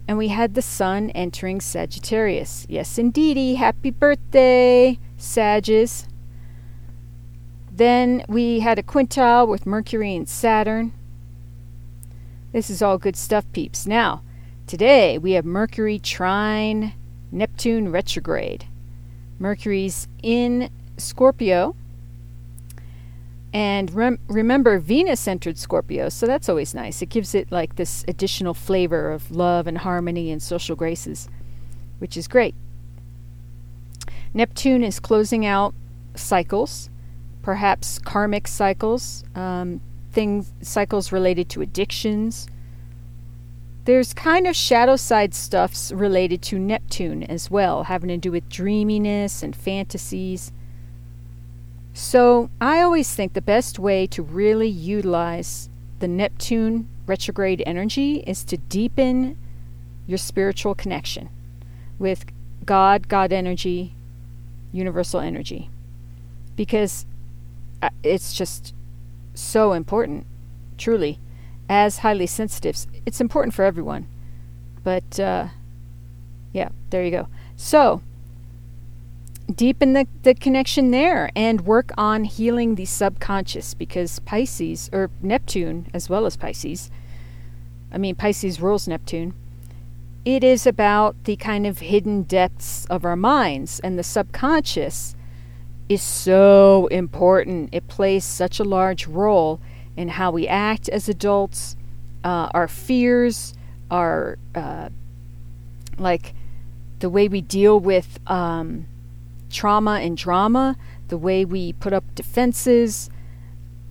and 0.07 0.19
we 0.19 0.29
had 0.29 0.53
the 0.55 0.61
Sun 0.61 1.11
entering 1.11 1.63
Sagittarius. 1.63 2.67
Yes, 2.69 2.99
indeedy. 2.99 3.55
Happy 3.55 3.91
birthday, 3.91 4.99
Sages. 5.17 6.07
Then 7.73 8.23
we 8.29 8.61
had 8.61 8.79
a 8.79 8.83
quintile 8.83 9.49
with 9.49 9.65
Mercury 9.65 10.15
and 10.15 10.29
Saturn. 10.29 10.93
This 12.53 12.69
is 12.69 12.83
all 12.83 12.99
good 12.99 13.17
stuff, 13.17 13.47
peeps. 13.53 13.87
Now, 13.87 14.23
today 14.67 15.17
we 15.17 15.33
have 15.33 15.47
Mercury 15.47 15.99
trine 15.99 16.93
Neptune 17.33 17.91
retrograde. 17.91 18.67
Mercury's 19.39 20.07
in 20.23 20.69
Scorpio. 20.99 21.75
And 23.53 23.93
rem- 23.93 24.21
remember, 24.29 24.79
Venus 24.79 25.27
entered 25.27 25.59
Scorpio, 25.59 26.09
so 26.09 26.27
that's 26.27 26.49
always 26.49 26.75
nice. 26.75 27.03
It 27.03 27.09
gives 27.09 27.35
it 27.35 27.51
like 27.51 27.77
this 27.77 28.05
additional 28.07 28.55
flavor 28.55 29.11
of 29.11 29.31
love 29.31 29.67
and 29.67 29.79
harmony 29.79 30.31
and 30.31 30.41
social 30.41 30.77
graces, 30.77 31.29
which 31.99 32.17
is 32.17 32.29
great. 32.29 32.55
Neptune 34.33 34.85
is 34.85 35.01
closing 35.01 35.45
out 35.45 35.75
cycles, 36.15 36.91
perhaps 37.43 37.99
karmic 37.99 38.47
cycles, 38.47 39.25
um, 39.35 39.81
things 40.13 40.53
cycles 40.63 41.11
related 41.11 41.49
to 41.51 41.63
addictions. 41.63 42.47
There's 43.85 44.15
kind 44.15 44.47
of 44.47 44.55
shadow 44.55 44.95
side 44.95 45.35
stuffs 45.35 45.91
related 45.91 46.43
to 46.43 46.59
Neptune 46.59 47.25
as 47.25 47.51
well, 47.51 47.85
having 47.85 48.09
to 48.09 48.17
do 48.19 48.31
with 48.31 48.49
dreaminess 48.49 49.43
and 49.43 49.57
fantasies. 49.57 50.53
So, 51.93 52.51
I 52.61 52.81
always 52.81 53.15
think 53.15 53.33
the 53.33 53.43
best 53.43 53.79
way 53.79 54.07
to 54.09 54.23
really 54.23 54.69
utilize 54.69 55.69
the 55.99 56.09
Neptune 56.09 56.89
retrograde 57.07 57.63
energy 57.67 58.19
is 58.27 58.45
to 58.45 58.57
deepen 58.57 59.37
your 60.07 60.19
spiritual 60.19 60.75
connection 60.75 61.29
with 61.99 62.25
God, 62.65 63.09
God 63.09 63.33
energy, 63.33 63.95
universal 64.73 65.21
energy. 65.21 65.69
Because 66.57 67.07
uh, 67.83 67.91
it's 68.03 68.35
just 68.35 68.75
so 69.35 69.73
important, 69.73 70.27
truly. 70.79 71.19
As 71.69 71.99
highly 71.99 72.27
sensitives, 72.27 72.87
it's 73.05 73.21
important 73.21 73.55
for 73.55 73.65
everyone. 73.65 74.07
But, 74.83 75.21
uh, 75.21 75.49
yeah, 76.53 76.71
there 76.91 77.05
you 77.05 77.11
go. 77.11 77.29
So, 77.57 78.03
deepen 79.51 79.93
the, 79.93 80.07
the 80.23 80.35
connection 80.35 80.91
there 80.91 81.31
and 81.35 81.63
work 81.63 81.91
on 81.97 82.25
healing 82.25 82.75
the 82.75 82.85
subconscious 82.85 83.75
because 83.75 84.19
Pisces, 84.21 84.91
or 84.93 85.11
Neptune 85.21 85.89
as 85.93 86.09
well 86.09 86.27
as 86.27 86.37
Pisces, 86.37 86.91
I 87.93 87.99
mean, 87.99 88.15
Pisces 88.15 88.61
rules 88.61 88.87
Neptune. 88.87 89.35
It 90.25 90.45
is 90.45 90.67
about 90.67 91.25
the 91.25 91.37
kind 91.37 91.67
of 91.67 91.79
hidden 91.79 92.23
depths 92.25 92.85
of 92.87 93.05
our 93.05 93.17
minds, 93.17 93.81
and 93.81 93.99
the 93.99 94.03
subconscious 94.03 95.15
is 95.89 96.03
so 96.03 96.87
important. 96.89 97.71
It 97.73 97.89
plays 97.89 98.25
such 98.25 98.61
a 98.61 98.65
large 98.65 99.07
role 99.07 99.61
in 99.97 100.09
how 100.09 100.31
we 100.31 100.47
act 100.47 100.89
as 100.91 101.09
adults, 101.09 101.75
uh, 102.23 102.49
our 102.53 102.69
fears, 102.69 103.55
our, 103.91 104.39
uh, 104.55 104.91
like, 105.99 106.35
the 107.01 107.11
way 107.11 107.27
we 107.27 107.41
deal 107.41 107.81
with 107.81 108.21
um, 108.27 108.87
trauma 109.51 110.01
and 110.01 110.17
drama, 110.17 110.77
the 111.09 111.19
way 111.19 111.45
we 111.45 111.73
put 111.75 111.93
up 111.93 112.15
defenses, 112.15 113.11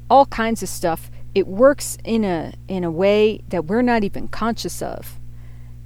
all 0.09 0.25
kinds 0.25 0.63
of 0.63 0.69
stuff. 0.69 1.11
It 1.35 1.47
works 1.47 1.97
in 2.03 2.25
a 2.25 2.53
in 2.67 2.83
a 2.83 2.89
way 2.89 3.41
that 3.49 3.65
we're 3.65 3.83
not 3.83 4.03
even 4.03 4.27
conscious 4.27 4.81
of. 4.81 5.19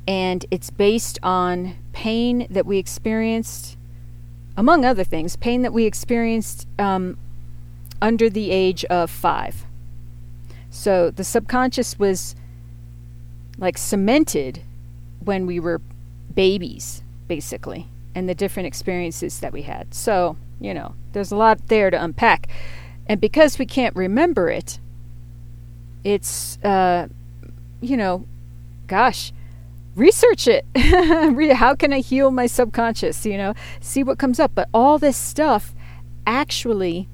And 0.08 0.46
it's 0.52 0.70
based 0.70 1.20
on 1.24 1.76
pain 1.92 2.48
that 2.50 2.66
we 2.66 2.78
experienced, 2.78 3.78
among 4.56 4.86
other 4.86 5.04
things, 5.04 5.36
pain 5.36 5.62
that 5.62 5.74
we 5.74 5.86
experienced 5.86 6.68
um, 6.78 7.18
under 8.02 8.30
the 8.30 8.52
age 8.52 8.86
of 8.86 9.10
five. 9.10 9.66
So 10.70 11.12
the 11.12 11.24
subconscious 11.24 12.00
was 12.00 12.36
like 13.58 13.78
cemented 13.78 14.62
when 15.24 15.46
we 15.46 15.60
were 15.60 15.80
babies, 16.34 17.04
basically 17.28 17.88
and 18.16 18.30
the 18.30 18.36
different 18.36 18.68
experiences 18.68 19.40
that 19.40 19.54
we 19.54 19.64
had. 19.64 19.94
So, 19.94 20.38
you 20.60 20.74
know, 20.74 20.96
there's 21.14 21.32
a 21.32 21.36
lot 21.36 21.68
there 21.68 21.90
to 21.90 22.02
unpack. 22.04 22.48
And 23.08 23.20
because 23.20 23.60
we 23.60 23.66
can't 23.66 23.96
remember 23.96 24.50
it, 24.50 24.80
it's, 26.04 26.58
uh, 26.64 27.08
you 27.82 27.98
know, 27.98 28.26
gosh, 28.88 29.34
research 29.96 30.48
it. 30.48 30.66
How 31.56 31.76
can 31.76 31.94
I 31.94 32.00
heal 32.00 32.32
my 32.32 32.46
subconscious? 32.46 33.26
You 33.26 33.38
know, 33.38 33.54
see 33.82 34.04
what 34.04 34.18
comes 34.18 34.40
up. 34.40 34.52
But 34.56 34.70
all 34.74 34.98
this 35.00 35.18
stuff 35.18 35.74
actually 36.26 37.08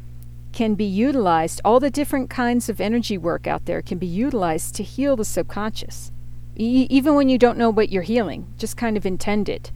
can 0.51 0.75
be 0.75 0.85
utilized. 0.85 1.61
All 1.63 1.79
the 1.79 1.89
different 1.89 2.29
kinds 2.29 2.69
of 2.69 2.81
energy 2.81 3.17
work 3.17 3.47
out 3.47 3.65
there 3.65 3.81
can 3.81 3.97
be 3.97 4.07
utilized 4.07 4.75
to 4.75 4.83
heal 4.83 5.15
the 5.15 5.25
subconscious. 5.25 6.11
E- 6.55 6.87
even 6.89 7.15
when 7.15 7.29
you 7.29 7.37
don't 7.37 7.57
know 7.57 7.69
what 7.69 7.89
you're 7.89 8.03
healing, 8.03 8.51
just 8.57 8.75
kind 8.75 8.97
of 8.97 9.05
intend 9.05 9.47
it 9.47 9.71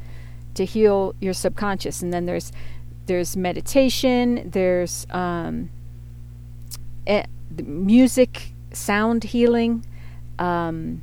to 0.56 0.66
heal 0.66 1.16
your 1.20 1.34
subconscious. 1.34 2.02
And 2.02 2.14
then 2.14 2.26
there's 2.26 2.52
there's 3.06 3.36
meditation, 3.36 4.50
there's 4.50 5.06
um, 5.10 5.70
e- 7.08 7.24
music, 7.62 8.54
sound 8.72 9.26
healing. 9.26 9.86
Um, 10.40 11.02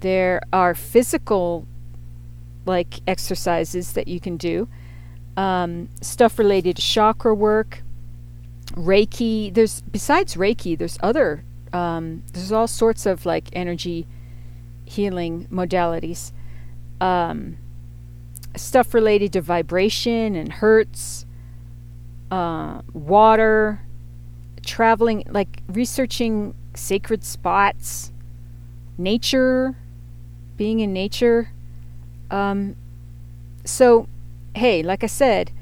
there 0.00 0.42
are 0.52 0.74
physical 0.74 1.66
like 2.66 3.00
exercises 3.06 3.92
that 3.92 4.08
you 4.08 4.20
can 4.20 4.36
do. 4.36 4.68
Um, 5.36 5.88
stuff 6.00 6.38
related 6.38 6.76
to 6.76 6.82
chakra 6.82 7.34
work, 7.34 7.82
Reiki. 8.72 9.54
There's 9.54 9.80
besides 9.82 10.34
Reiki, 10.34 10.76
there's 10.76 10.98
other 11.02 11.44
um, 11.72 12.22
there's 12.32 12.52
all 12.52 12.66
sorts 12.66 13.06
of 13.06 13.26
like 13.26 13.48
energy 13.52 14.06
healing 14.84 15.46
modalities. 15.50 16.32
Um, 17.00 17.56
stuff 18.60 18.94
related 18.94 19.32
to 19.32 19.40
vibration 19.40 20.34
and 20.34 20.52
hertz, 20.52 21.26
uh, 22.30 22.82
water, 22.92 23.80
traveling, 24.64 25.24
like 25.28 25.62
researching 25.68 26.54
sacred 26.74 27.24
spots, 27.24 28.12
nature, 28.98 29.76
being 30.56 30.80
in 30.80 30.92
nature. 30.92 31.50
Um, 32.30 32.76
so, 33.64 34.08
hey, 34.54 34.82
like 34.82 35.02
I 35.02 35.08
said, 35.08 35.52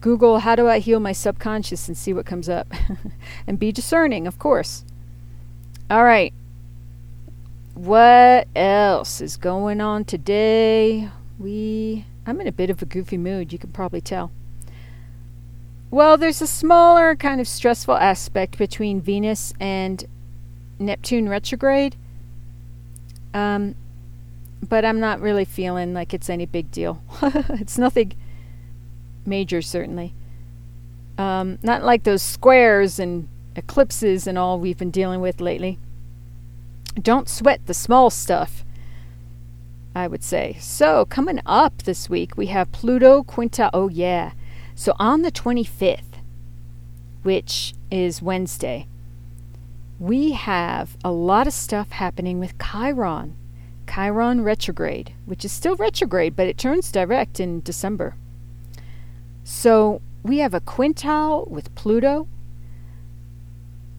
Google 0.00 0.38
how 0.38 0.54
do 0.54 0.68
I 0.68 0.78
heal 0.78 1.00
my 1.00 1.12
subconscious 1.12 1.88
and 1.88 1.96
see 1.96 2.12
what 2.12 2.24
comes 2.24 2.48
up. 2.48 2.72
and 3.46 3.58
be 3.58 3.72
discerning, 3.72 4.26
of 4.26 4.38
course. 4.38 4.84
All 5.90 6.04
right. 6.04 6.32
What 7.74 8.48
else 8.56 9.20
is 9.20 9.36
going 9.36 9.80
on 9.80 10.04
today? 10.04 11.10
We 11.38 12.04
I'm 12.28 12.42
in 12.42 12.46
a 12.46 12.52
bit 12.52 12.68
of 12.68 12.82
a 12.82 12.84
goofy 12.84 13.16
mood, 13.16 13.54
you 13.54 13.58
can 13.58 13.70
probably 13.70 14.02
tell. 14.02 14.30
Well, 15.90 16.18
there's 16.18 16.42
a 16.42 16.46
smaller 16.46 17.16
kind 17.16 17.40
of 17.40 17.48
stressful 17.48 17.96
aspect 17.96 18.58
between 18.58 19.00
Venus 19.00 19.54
and 19.58 20.04
Neptune 20.78 21.26
retrograde. 21.26 21.96
Um, 23.32 23.74
but 24.68 24.84
I'm 24.84 25.00
not 25.00 25.20
really 25.20 25.46
feeling 25.46 25.94
like 25.94 26.12
it's 26.12 26.28
any 26.28 26.44
big 26.44 26.70
deal. 26.70 27.02
it's 27.22 27.78
nothing 27.78 28.12
major, 29.24 29.62
certainly. 29.62 30.12
Um, 31.16 31.58
not 31.62 31.82
like 31.82 32.02
those 32.02 32.22
squares 32.22 32.98
and 32.98 33.26
eclipses 33.56 34.26
and 34.26 34.36
all 34.36 34.60
we've 34.60 34.76
been 34.76 34.90
dealing 34.90 35.22
with 35.22 35.40
lately. 35.40 35.78
Don't 37.00 37.28
sweat 37.28 37.60
the 37.64 37.74
small 37.74 38.10
stuff. 38.10 38.64
I 39.98 40.06
would 40.06 40.22
say. 40.22 40.56
So, 40.60 41.04
coming 41.06 41.40
up 41.44 41.82
this 41.82 42.08
week, 42.08 42.36
we 42.36 42.46
have 42.46 42.70
Pluto 42.70 43.24
Quinta. 43.24 43.68
Oh, 43.74 43.88
yeah. 43.88 44.30
So, 44.76 44.94
on 44.96 45.22
the 45.22 45.32
25th, 45.32 46.22
which 47.24 47.74
is 47.90 48.22
Wednesday, 48.22 48.86
we 49.98 50.32
have 50.32 50.96
a 51.02 51.10
lot 51.10 51.48
of 51.48 51.52
stuff 51.52 51.90
happening 51.90 52.38
with 52.38 52.54
Chiron. 52.60 53.34
Chiron 53.92 54.44
retrograde, 54.44 55.14
which 55.26 55.44
is 55.44 55.50
still 55.50 55.74
retrograde, 55.74 56.36
but 56.36 56.46
it 56.46 56.58
turns 56.58 56.92
direct 56.92 57.40
in 57.40 57.60
December. 57.62 58.14
So, 59.42 60.00
we 60.22 60.38
have 60.38 60.54
a 60.54 60.60
quintile 60.60 61.50
with 61.50 61.74
Pluto. 61.74 62.28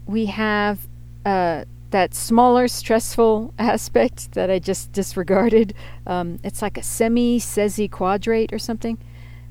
We 0.05 0.27
have 0.27 0.87
uh, 1.25 1.65
that 1.91 2.13
smaller 2.13 2.67
stressful 2.67 3.53
aspect 3.59 4.33
that 4.33 4.49
I 4.49 4.59
just 4.59 4.91
disregarded. 4.91 5.73
Um, 6.05 6.39
it's 6.43 6.61
like 6.61 6.77
a 6.77 6.83
semi 6.83 7.39
sesi 7.39 7.89
quadrate 7.89 8.53
or 8.53 8.59
something 8.59 8.97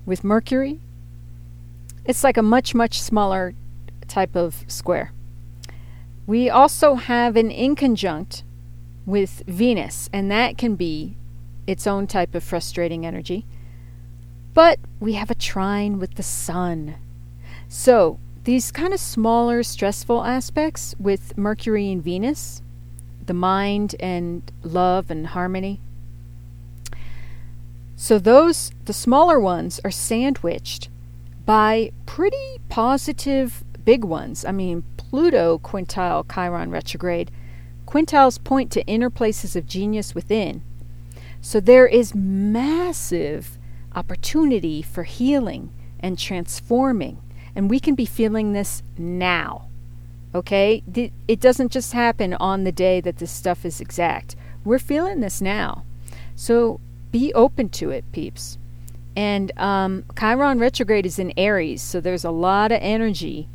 with 0.07 0.25
Mercury. 0.25 0.81
It's 2.05 2.25
like 2.25 2.37
a 2.37 2.43
much, 2.43 2.75
much 2.75 3.01
smaller 3.01 3.55
type 4.07 4.35
of 4.35 4.65
square. 4.67 5.13
We 6.27 6.49
also 6.49 6.95
have 6.95 7.37
an 7.37 7.51
inconjunct 7.51 8.43
with 9.07 9.43
Venus, 9.47 10.11
and 10.13 10.31
that 10.31 10.59
can 10.59 10.75
be 10.75 11.17
its 11.67 11.87
own 11.87 12.07
type 12.07 12.35
of 12.35 12.45
frustrating 12.45 13.07
energy. 13.07 13.47
But 14.55 14.79
we 15.01 15.15
have 15.15 15.31
a 15.31 15.35
trine 15.35 15.99
with 15.99 16.15
the 16.15 16.23
Sun. 16.23 16.97
So 17.69 18.19
these 18.49 18.73
kind 18.73 18.95
of 18.95 18.99
smaller, 18.99 19.63
stressful 19.63 20.25
aspects 20.25 20.95
with 20.99 21.37
Mercury 21.37 21.93
and 21.93 22.03
Venus, 22.03 22.63
the 23.27 23.35
mind 23.35 23.95
and 24.01 24.51
love 24.63 25.11
and 25.11 25.27
harmony. 25.27 25.83
So, 27.95 28.19
those, 28.19 28.73
the 28.87 28.95
smaller 28.95 29.39
ones, 29.39 29.83
are 29.85 29.91
sandwiched 29.91 30.89
by 31.45 31.93
pretty 32.07 32.57
positive 32.71 33.65
big 33.85 34.03
ones. 34.03 34.47
I 34.47 34.53
mean, 34.53 34.83
Pluto 34.97 35.59
quintile 35.59 36.25
Chiron 36.33 36.71
retrograde. 36.71 37.31
Quintiles 37.85 38.43
point 38.43 38.73
to 38.73 38.87
inner 38.87 39.11
places 39.11 39.57
of 39.57 39.67
genius 39.67 40.15
within. 40.15 40.63
So, 41.43 41.61
there 41.61 41.87
is 41.87 42.15
massive 42.15 43.59
opportunity 43.95 44.81
for 44.81 45.03
healing 45.03 45.69
and 46.01 46.19
transforming 46.19 47.21
and 47.55 47.71
we 47.71 47.81
can 47.81 47.95
be 47.95 48.07
feeling 48.07 48.53
this 48.53 48.83
now. 48.97 49.69
Okay? 50.35 50.83
It 51.27 51.41
doesn't 51.41 51.73
just 51.73 51.93
happen 51.93 52.35
on 52.35 52.65
the 52.65 52.73
day 52.73 53.01
that 53.01 53.19
this 53.19 53.31
stuff 53.31 53.65
is 53.65 53.81
exact. 53.81 54.37
We're 54.65 54.79
feeling 54.79 55.21
this 55.21 55.41
now. 55.41 55.85
So 56.37 56.81
be 57.11 57.33
open 57.35 57.69
to 57.71 57.91
it, 57.91 58.05
peeps. 58.13 58.59
And 59.17 59.51
um, 59.59 60.05
Chiron 60.17 60.59
retrograde 60.59 61.07
is 61.07 61.19
in 61.19 61.33
Aries, 61.37 61.83
so 61.83 62.01
there's 62.01 62.25
a 62.25 62.31
lot 62.31 62.71
of 62.71 62.79
energy 62.81 63.49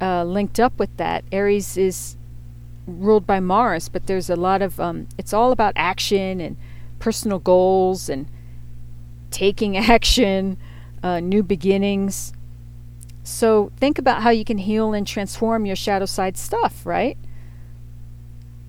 uh, 0.00 0.24
linked 0.24 0.60
up 0.60 0.78
with 0.78 0.96
that. 0.96 1.24
Aries 1.32 1.76
is 1.76 2.16
ruled 2.86 3.26
by 3.26 3.40
Mars, 3.40 3.88
but 3.88 4.06
there's 4.06 4.30
a 4.30 4.36
lot 4.36 4.62
of, 4.62 4.78
um, 4.78 5.08
it's 5.18 5.32
all 5.32 5.52
about 5.52 5.72
action 5.76 6.40
and 6.40 6.56
personal 6.98 7.38
goals 7.38 8.08
and 8.08 8.28
taking 9.30 9.76
action, 9.90 10.56
uh, 11.02 11.20
new 11.20 11.42
beginnings. 11.42 12.32
So 13.30 13.70
think 13.76 13.98
about 13.98 14.22
how 14.22 14.30
you 14.30 14.44
can 14.44 14.58
heal 14.58 14.92
and 14.92 15.06
transform 15.06 15.64
your 15.64 15.76
shadow 15.76 16.06
side 16.06 16.36
stuff, 16.36 16.84
right? 16.84 17.16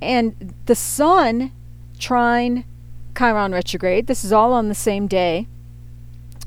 And 0.01 0.53
the 0.65 0.75
sun 0.75 1.51
trine 1.99 2.65
Chiron 3.17 3.51
retrograde, 3.51 4.07
this 4.07 4.23
is 4.23 4.31
all 4.31 4.53
on 4.53 4.69
the 4.69 4.75
same 4.75 5.07
day. 5.07 5.47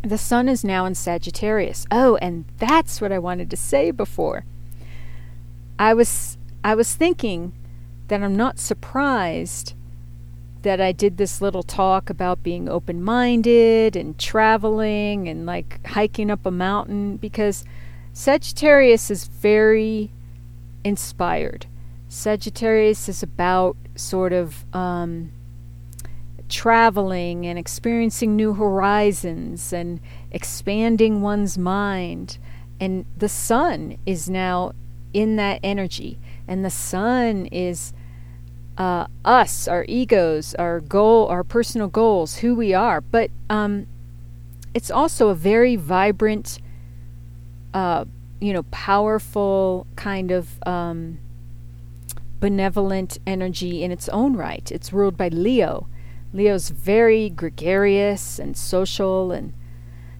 The 0.02 0.18
sun 0.18 0.48
is 0.48 0.64
now 0.64 0.86
in 0.86 0.94
Sagittarius. 0.94 1.86
Oh, 1.90 2.16
and 2.16 2.44
that's 2.58 3.00
what 3.00 3.12
I 3.12 3.18
wanted 3.18 3.50
to 3.50 3.56
say 3.56 3.90
before. 3.90 4.44
I 5.78 5.94
was 5.94 6.38
I 6.62 6.74
was 6.74 6.94
thinking 6.94 7.52
that 8.08 8.22
I'm 8.22 8.36
not 8.36 8.58
surprised 8.58 9.74
that 10.62 10.80
I 10.80 10.92
did 10.92 11.16
this 11.16 11.42
little 11.42 11.62
talk 11.62 12.08
about 12.08 12.42
being 12.42 12.68
open 12.68 13.02
minded 13.02 13.96
and 13.96 14.18
traveling 14.18 15.28
and 15.28 15.44
like 15.46 15.84
hiking 15.86 16.30
up 16.30 16.46
a 16.46 16.50
mountain 16.50 17.16
because 17.16 17.64
Sagittarius 18.16 19.10
is 19.10 19.26
very 19.26 20.12
inspired. 20.84 21.66
Sagittarius 22.08 23.08
is 23.08 23.24
about 23.24 23.76
sort 23.96 24.32
of 24.32 24.64
um, 24.72 25.32
traveling 26.48 27.44
and 27.44 27.58
experiencing 27.58 28.36
new 28.36 28.54
horizons 28.54 29.72
and 29.72 29.98
expanding 30.30 31.22
one's 31.22 31.58
mind. 31.58 32.38
And 32.78 33.04
the 33.16 33.28
sun 33.28 33.98
is 34.06 34.30
now 34.30 34.72
in 35.12 35.34
that 35.36 35.58
energy. 35.64 36.16
And 36.46 36.64
the 36.64 36.70
sun 36.70 37.46
is 37.46 37.92
uh, 38.78 39.08
us, 39.24 39.66
our 39.66 39.84
egos, 39.88 40.54
our 40.54 40.78
goal, 40.78 41.26
our 41.26 41.42
personal 41.42 41.88
goals, 41.88 42.36
who 42.36 42.54
we 42.54 42.74
are. 42.74 43.00
But 43.00 43.32
um, 43.50 43.88
it's 44.72 44.90
also 44.90 45.30
a 45.30 45.34
very 45.34 45.74
vibrant 45.74 46.60
uh, 47.74 48.04
you 48.40 48.52
know, 48.52 48.62
powerful 48.64 49.86
kind 49.96 50.30
of 50.30 50.62
um, 50.66 51.18
benevolent 52.40 53.18
energy 53.26 53.82
in 53.82 53.90
its 53.90 54.08
own 54.08 54.36
right. 54.36 54.70
It's 54.70 54.92
ruled 54.92 55.16
by 55.16 55.28
Leo. 55.28 55.88
Leo's 56.32 56.70
very 56.70 57.30
gregarious 57.30 58.38
and 58.38 58.56
social, 58.56 59.30
and 59.30 59.52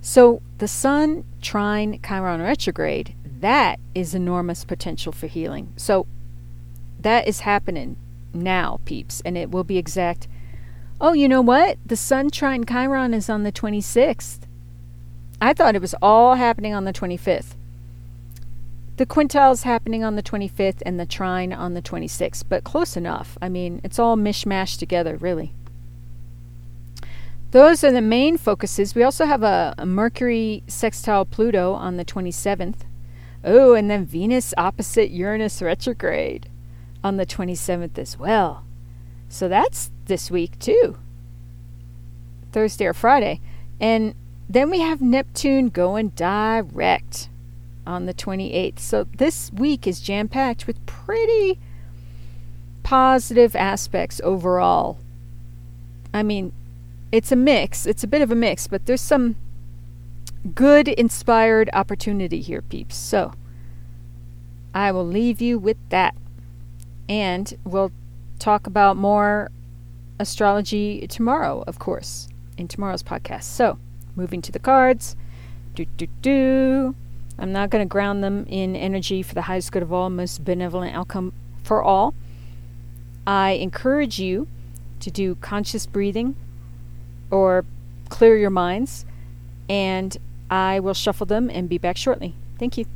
so 0.01 0.43
the 0.59 0.69
Sun 0.69 1.25
trine 1.41 2.01
Chiron 2.03 2.41
retrograde. 2.41 3.15
That 3.41 3.79
is 3.95 4.15
enormous 4.15 4.65
potential 4.65 5.13
for 5.13 5.27
healing. 5.27 5.73
So 5.77 6.07
that 7.01 7.29
is 7.29 7.41
happening 7.41 7.97
now, 8.33 8.81
peeps, 8.85 9.21
and 9.25 9.37
it 9.37 9.51
will 9.51 9.65
be 9.65 9.77
exact. 9.77 10.27
Oh, 11.01 11.13
you 11.13 11.29
know 11.29 11.43
what? 11.43 11.79
The 11.85 11.97
Sun 11.97 12.31
trine 12.31 12.65
Chiron 12.65 13.13
is 13.13 13.29
on 13.29 13.43
the 13.43 13.53
26th. 13.53 14.44
I 15.41 15.53
thought 15.53 15.75
it 15.75 15.83
was 15.83 15.95
all 16.01 16.35
happening 16.37 16.75
on 16.75 16.85
the 16.85 16.93
25th. 16.93 17.57
The 18.97 19.07
quintile's 19.07 19.65
happening 19.65 20.05
on 20.05 20.15
the 20.15 20.23
25th 20.23 20.81
and 20.87 21.01
the 21.01 21.07
trine 21.07 21.53
on 21.53 21.75
the 21.75 21.83
26th, 21.83 22.45
but 22.49 22.63
close 22.63 22.97
enough. 22.97 23.37
I 23.43 23.49
mean, 23.49 23.81
it's 23.83 23.99
all 23.99 24.17
mishmashed 24.17 24.79
together, 24.79 25.17
really. 25.17 25.53
Those 27.51 27.83
are 27.83 27.91
the 27.91 28.01
main 28.01 28.37
focuses. 28.37 28.95
We 28.95 29.03
also 29.03 29.27
have 29.27 29.43
a, 29.43 29.75
a 29.79 29.87
Mercury 29.87 30.63
sextile 30.67 31.25
Pluto 31.25 31.73
on 31.73 31.97
the 31.97 32.05
27th. 32.05 32.81
Oh, 33.45 33.75
and 33.75 33.91
then 33.91 34.07
Venus 34.07 34.55
opposite 34.57 35.11
Uranus 35.11 35.61
retrograde 35.61 36.49
on 37.03 37.17
the 37.17 37.27
27th 37.27 37.99
as 37.99 38.19
well. 38.19 38.65
So 39.29 39.49
that's 39.49 39.91
this 40.07 40.31
week 40.31 40.59
too. 40.59 40.99
Thursday 42.53 42.87
or 42.87 42.95
Friday. 42.95 43.41
And 43.81 44.15
then 44.49 44.71
we 44.71 44.81
have 44.81 45.01
Neptune 45.01 45.69
going 45.69 46.11
direct 46.11 47.29
on 47.87 48.07
the 48.07 48.15
28th. 48.15 48.79
So 48.79 49.05
this 49.17 49.53
week 49.53 49.87
is 49.87 50.01
jam 50.01 50.29
packed 50.29 50.67
with 50.67 50.85
pretty 50.87 51.59
positive 52.83 53.57
aspects 53.57 54.21
overall. 54.25 54.99
I 56.13 56.23
mean, 56.23 56.53
it's 57.11 57.33
a 57.33 57.37
mix, 57.37 57.87
it's 57.87 58.05
a 58.05 58.09
bit 58.09 58.23
of 58.23 58.31
a 58.31 58.35
mix, 58.35 58.67
but 58.67 58.87
there's 58.87 59.01
some 59.01 59.37
good 60.55 60.89
inspired 60.89 61.71
opportunity 61.73 62.41
here, 62.41 62.63
peeps. 62.63 62.97
So 62.97 63.33
I 64.75 64.93
will 64.93 65.07
leave 65.07 65.41
you 65.41 65.59
with 65.59 65.77
that. 65.89 66.15
And 67.09 67.57
we'll 67.65 67.93
talk 68.39 68.67
about 68.67 68.97
more 68.97 69.51
astrology 70.19 71.07
tomorrow, 71.07 71.65
of 71.67 71.79
course, 71.79 72.29
in 72.57 72.69
tomorrow's 72.69 73.03
podcast. 73.03 73.45
So, 73.45 73.79
moving 74.17 74.43
to 74.43 74.53
the 74.53 74.59
cards. 74.59 75.17
Do, 75.75 75.85
do, 75.85 76.07
do. 76.23 76.95
I'm 77.39 77.53
not 77.53 77.71
going 77.71 77.85
to 77.85 77.89
ground 77.89 78.23
them 78.23 78.47
in 78.49 78.77
energy 78.77 79.23
for 79.23 79.35
the 79.35 79.43
highest 79.43 79.73
good 79.73 79.83
of 79.83 79.93
all, 79.93 80.09
most 80.09 80.45
benevolent 80.45 80.95
outcome 80.95 81.33
for 81.63 81.83
all. 81.83 82.15
I 83.27 83.53
encourage 83.53 84.19
you 84.21 84.47
to 85.01 85.11
do 85.11 85.35
conscious 85.37 85.87
breathing 85.87 86.37
or 87.31 87.65
clear 88.09 88.37
your 88.37 88.51
minds, 88.51 89.05
and 89.69 90.17
I 90.51 90.79
will 90.81 90.95
shuffle 90.95 91.27
them 91.27 91.51
and 91.51 91.69
be 91.69 91.79
back 91.79 91.97
shortly. 91.97 92.35
Thank 92.59 92.79
you. 92.79 92.87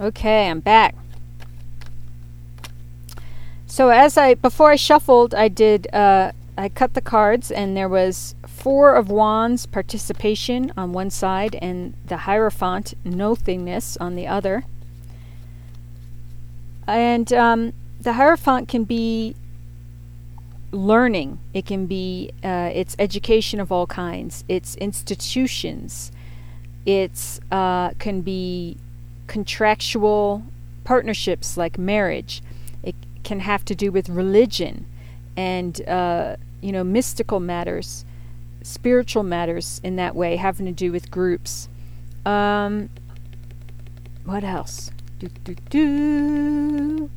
Okay, 0.00 0.48
I'm 0.48 0.60
back. 0.60 0.94
So 3.66 3.90
as 3.90 4.16
I 4.16 4.32
before 4.32 4.70
I 4.70 4.76
shuffled, 4.76 5.34
I 5.34 5.48
did 5.48 5.92
uh, 5.92 6.32
I 6.56 6.70
cut 6.70 6.94
the 6.94 7.02
cards, 7.02 7.50
and 7.50 7.76
there 7.76 7.88
was 7.88 8.34
four 8.46 8.94
of 8.94 9.10
wands 9.10 9.66
participation 9.66 10.72
on 10.74 10.94
one 10.94 11.10
side, 11.10 11.54
and 11.60 11.92
the 12.06 12.16
Hierophant 12.18 12.94
nothingness 13.04 13.98
on 13.98 14.16
the 14.16 14.26
other. 14.26 14.64
And 16.86 17.30
um, 17.34 17.74
the 18.00 18.14
Hierophant 18.14 18.68
can 18.68 18.84
be 18.84 19.36
learning. 20.72 21.40
It 21.52 21.66
can 21.66 21.84
be 21.84 22.30
uh, 22.42 22.70
it's 22.72 22.96
education 22.98 23.60
of 23.60 23.70
all 23.70 23.86
kinds. 23.86 24.44
It's 24.48 24.76
institutions. 24.76 26.10
It's 26.86 27.38
uh, 27.50 27.90
can 27.98 28.22
be 28.22 28.78
contractual 29.30 30.42
partnerships 30.82 31.56
like 31.56 31.78
marriage. 31.78 32.42
It 32.82 32.96
can 33.22 33.38
have 33.38 33.64
to 33.66 33.76
do 33.76 33.92
with 33.92 34.08
religion 34.08 34.86
and 35.36 35.88
uh, 35.88 36.34
you 36.60 36.72
know 36.72 36.82
mystical 36.82 37.38
matters, 37.38 38.04
spiritual 38.62 39.22
matters 39.22 39.80
in 39.84 39.94
that 39.94 40.16
way, 40.16 40.34
having 40.34 40.66
to 40.66 40.72
do 40.72 40.90
with 40.90 41.12
groups. 41.12 41.68
Um, 42.26 42.90
what 44.24 44.42
else? 44.42 44.90
Do, 45.20 45.28
do, 45.44 45.54
do. 45.70 47.10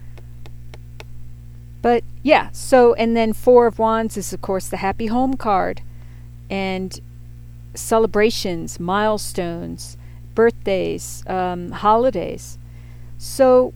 But 1.82 2.04
yeah, 2.22 2.50
so 2.52 2.94
and 2.94 3.18
then 3.18 3.34
Four 3.34 3.66
of 3.66 3.80
Wands 3.80 4.18
is 4.18 4.32
of 4.34 4.42
course 4.44 4.68
the 4.68 4.78
happy 4.78 5.08
home 5.08 5.34
card 5.34 5.82
and 6.48 7.00
celebrations, 7.74 8.80
milestones, 8.80 9.98
birthdays, 10.36 11.24
um, 11.28 11.72
holidays. 11.72 12.58
So 13.18 13.74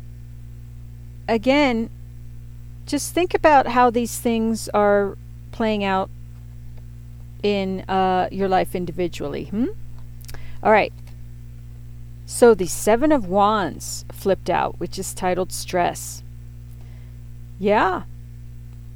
again, 1.27 1.89
just 2.85 3.13
think 3.13 3.33
about 3.33 3.67
how 3.67 3.89
these 3.89 4.19
things 4.19 4.69
are 4.69 5.17
playing 5.51 5.83
out 5.83 6.09
in 7.43 7.81
uh, 7.81 8.29
your 8.31 8.47
life 8.47 8.75
individually. 8.75 9.45
Hmm? 9.45 9.67
All 10.63 10.71
right. 10.71 10.93
So 12.25 12.53
the 12.53 12.67
Seven 12.67 13.11
of 13.11 13.27
Wands 13.27 14.05
flipped 14.11 14.49
out, 14.49 14.79
which 14.79 14.99
is 14.99 15.13
titled 15.13 15.51
Stress. 15.51 16.23
Yeah. 17.59 18.03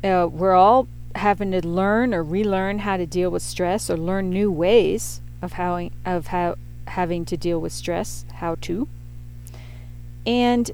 Uh, 0.03 0.27
we're 0.29 0.55
all 0.55 0.87
having 1.15 1.51
to 1.51 1.65
learn 1.65 2.13
or 2.13 2.23
relearn 2.23 2.79
how 2.79 2.97
to 2.97 3.05
deal 3.05 3.29
with 3.29 3.41
stress 3.41 3.89
or 3.89 3.97
learn 3.97 4.29
new 4.29 4.51
ways 4.51 5.21
of 5.41 5.53
how 5.53 5.89
of 6.05 6.27
how 6.27 6.55
having 6.91 7.25
to 7.25 7.37
deal 7.37 7.59
with 7.59 7.73
stress, 7.73 8.25
how 8.35 8.55
to. 8.61 8.87
And 10.25 10.71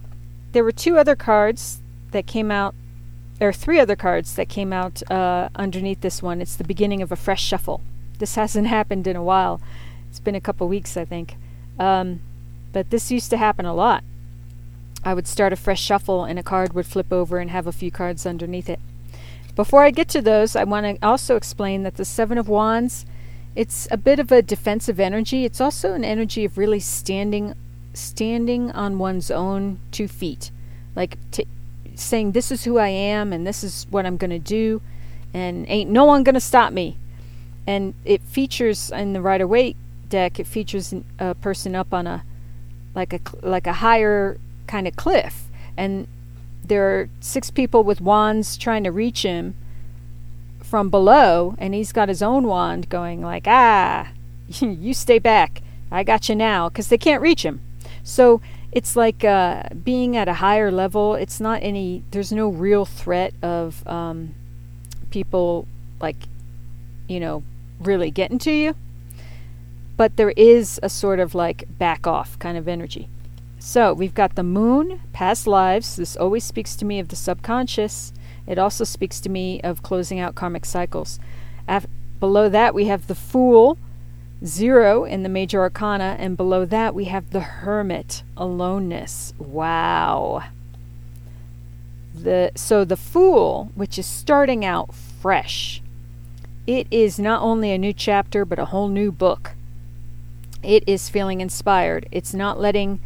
there 0.51 0.63
were 0.63 0.71
two 0.71 0.97
other 0.97 1.15
cards 1.15 1.82
that 2.12 2.27
came 2.27 2.51
out 2.51 2.75
or 3.39 3.53
three 3.53 3.80
other 3.80 3.95
cards 3.95 4.36
that 4.36 4.49
came 4.49 4.73
out 4.73 5.03
uh, 5.12 5.49
underneath 5.56 6.01
this 6.01 6.23
one. 6.23 6.41
It's 6.41 6.56
the 6.56 6.63
beginning 6.63 7.01
of 7.01 7.12
a 7.12 7.15
fresh 7.15 7.43
shuffle. 7.43 7.82
This 8.19 8.36
hasn't 8.41 8.67
happened 8.67 9.08
in 9.08 9.15
a 9.15 9.23
while. 9.23 9.62
It's 10.10 10.19
been 10.19 10.36
a 10.36 10.41
couple 10.41 10.67
weeks, 10.67 10.97
I 10.97 11.06
think. 11.06 11.38
Um, 11.80 12.21
but 12.73 12.89
this 12.89 13.12
used 13.12 13.30
to 13.30 13.38
happen 13.38 13.65
a 13.65 13.75
lot. 13.75 14.03
I 15.03 15.13
would 15.13 15.27
start 15.27 15.53
a 15.53 15.56
fresh 15.56 15.82
shuffle 15.82 16.25
and 16.25 16.39
a 16.39 16.43
card 16.43 16.73
would 16.73 16.86
flip 16.86 17.13
over 17.13 17.38
and 17.38 17.51
have 17.51 17.67
a 17.67 17.71
few 17.71 17.91
cards 17.91 18.25
underneath 18.25 18.69
it. 18.69 18.80
Before 19.56 19.84
I 19.84 19.91
get 19.91 20.10
to 20.10 20.21
those, 20.21 20.56
I 20.56 20.63
want 20.63 20.86
to 20.86 21.08
also 21.08 21.36
explain 21.36 21.84
that 21.84 21.95
the 21.95 22.06
7 22.06 22.38
of 22.38 22.49
wands, 22.49 23.06
it's 23.58 23.88
a 23.89 23.98
bit 23.98 24.20
of 24.20 24.32
a 24.32 24.43
defensive 24.43 25.00
energy. 25.00 25.43
It's 25.43 25.60
also 25.60 25.93
an 25.93 26.06
energy 26.06 26.46
of 26.46 26.60
really 26.60 26.80
standing 26.80 27.56
standing 27.91 28.72
on 28.74 29.00
one's 29.00 29.32
own 29.32 29.80
two 29.91 30.08
feet. 30.08 30.52
Like 30.96 31.17
t- 31.32 31.48
saying 31.96 32.34
this 32.34 32.52
is 32.52 32.65
who 32.65 32.78
I 32.78 32.89
am 32.89 33.34
and 33.34 33.48
this 33.48 33.63
is 33.63 33.88
what 33.89 34.06
I'm 34.06 34.15
going 34.15 34.30
to 34.30 34.38
do 34.38 34.80
and 35.34 35.65
ain't 35.67 35.89
no 35.89 36.06
one 36.06 36.24
going 36.24 36.36
to 36.36 36.39
stop 36.39 36.72
me. 36.72 36.98
And 37.65 37.96
it 38.06 38.22
features 38.22 38.91
in 38.91 39.13
the 39.13 39.22
Rider 39.22 39.48
Waite 39.48 39.76
deck, 40.08 40.39
it 40.39 40.46
features 40.46 40.93
a 41.17 41.34
person 41.34 41.74
up 41.74 41.96
on 41.96 42.06
a 42.06 42.24
like 42.93 43.12
a 43.12 43.20
like 43.41 43.65
a 43.65 43.74
higher 43.74 44.38
kind 44.67 44.88
of 44.88 44.96
cliff, 44.96 45.46
and 45.76 46.08
there 46.63 46.86
are 46.88 47.10
six 47.22 47.50
people 47.50 47.84
with 47.84 48.02
wands 48.02 48.56
trying 48.56 48.84
to 48.84 48.91
reach 48.91 49.24
him 49.24 49.56
from 50.67 50.89
below, 50.89 51.56
and 51.58 51.73
he's 51.73 51.91
got 51.91 52.10
his 52.10 52.21
own 52.21 52.45
wand 52.45 52.89
going 52.89 53.21
like, 53.21 53.45
ah, 53.47 54.10
you 54.47 54.93
stay 54.93 55.19
back, 55.19 55.62
I 55.91 56.03
got 56.03 56.30
you 56.30 56.36
now, 56.36 56.69
because 56.69 56.89
they 56.89 56.97
can't 56.97 57.21
reach 57.21 57.43
him. 57.43 57.62
So 58.03 58.41
it's 58.71 58.95
like 58.95 59.23
uh, 59.23 59.63
being 59.84 60.15
at 60.17 60.27
a 60.27 60.36
higher 60.36 60.71
level. 60.71 61.15
It's 61.15 61.39
not 61.39 61.63
any. 61.63 62.03
There's 62.12 62.32
no 62.32 62.49
real 62.49 62.86
threat 62.86 63.34
of 63.41 63.86
um, 63.88 64.36
people 65.10 65.67
like, 65.99 66.27
you 67.08 67.19
know, 67.19 67.43
really 67.80 68.12
getting 68.12 68.39
to 68.39 68.51
you. 68.51 68.75
But 69.95 70.15
there 70.17 70.32
is 70.32 70.80
a 70.84 70.89
sort 70.89 71.19
of 71.19 71.34
like 71.34 71.65
back 71.80 72.06
off 72.06 72.38
kind 72.39 72.58
of 72.58 72.67
energy. 72.67 73.08
So 73.58 73.93
we've 73.93 74.13
got 74.13 74.36
the 74.36 74.43
moon, 74.43 75.01
past 75.12 75.47
lives. 75.47 75.95
This 75.95 76.15
always 76.15 76.43
speaks 76.43 76.75
to 76.75 76.86
me 76.86 76.99
of 76.99 77.08
the 77.08 77.15
subconscious. 77.15 78.13
It 78.47 78.57
also 78.57 78.86
speaks 78.86 79.19
to 79.21 79.29
me 79.29 79.60
of 79.62 79.83
closing 79.83 80.19
out 80.19 80.36
karmic 80.36 80.65
cycles. 80.65 81.19
Af- 81.67 81.86
below 82.19 82.47
that, 82.49 82.73
we 82.73 82.86
have 82.86 83.07
the 83.07 83.15
fool, 83.15 83.77
zero 84.43 85.03
in 85.03 85.23
the 85.23 85.29
major 85.29 85.62
arcana, 85.62 86.15
and 86.17 86.38
below 86.38 86.65
that, 86.65 86.95
we 86.95 87.05
have 87.05 87.31
the 87.31 87.41
hermit, 87.41 88.23
aloneness. 88.38 89.33
Wow. 89.38 90.43
The, 92.15 92.51
so 92.55 92.86
the 92.86 92.97
fool, 92.97 93.71
which 93.75 93.99
is 93.99 94.05
starting 94.05 94.63
out 94.63 94.95
fresh, 94.95 95.81
it 96.65 96.88
is 96.89 97.19
not 97.19 97.41
only 97.41 97.71
a 97.71 97.77
new 97.77 97.93
chapter, 97.93 98.45
but 98.45 98.60
a 98.60 98.65
whole 98.65 98.88
new 98.88 99.12
book. 99.12 99.51
It 100.63 100.83
is 100.88 101.10
feeling 101.10 101.41
inspired. 101.41 102.07
It's 102.12 102.33
not 102.33 102.60
letting 102.60 102.99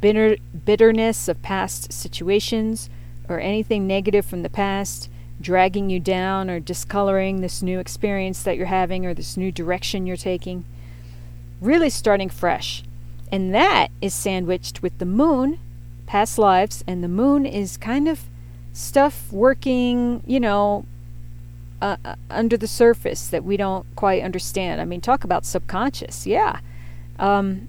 bitter, 0.00 0.36
bitterness 0.64 1.28
of 1.28 1.40
past 1.42 1.92
situations 1.92 2.90
or 3.28 3.40
anything 3.40 3.86
negative 3.86 4.24
from 4.24 4.42
the 4.42 4.50
past 4.50 5.08
dragging 5.40 5.88
you 5.88 6.00
down 6.00 6.50
or 6.50 6.58
discoloring 6.60 7.40
this 7.40 7.62
new 7.62 7.78
experience 7.78 8.42
that 8.42 8.56
you're 8.56 8.66
having 8.66 9.06
or 9.06 9.14
this 9.14 9.36
new 9.36 9.52
direction 9.52 10.06
you're 10.06 10.16
taking. 10.16 10.64
Really 11.60 11.90
starting 11.90 12.28
fresh. 12.28 12.82
And 13.30 13.54
that 13.54 13.88
is 14.00 14.14
sandwiched 14.14 14.82
with 14.82 14.98
the 14.98 15.04
moon, 15.04 15.58
past 16.06 16.38
lives, 16.38 16.82
and 16.86 17.04
the 17.04 17.08
moon 17.08 17.44
is 17.46 17.76
kind 17.76 18.08
of 18.08 18.22
stuff 18.72 19.30
working, 19.32 20.22
you 20.26 20.40
know, 20.40 20.84
uh, 21.80 21.96
uh 22.04 22.16
under 22.30 22.56
the 22.56 22.66
surface 22.66 23.28
that 23.28 23.44
we 23.44 23.56
don't 23.56 23.86
quite 23.94 24.22
understand. 24.22 24.80
I 24.80 24.84
mean, 24.84 25.00
talk 25.00 25.24
about 25.24 25.44
subconscious. 25.44 26.26
Yeah. 26.26 26.60
Um, 27.18 27.68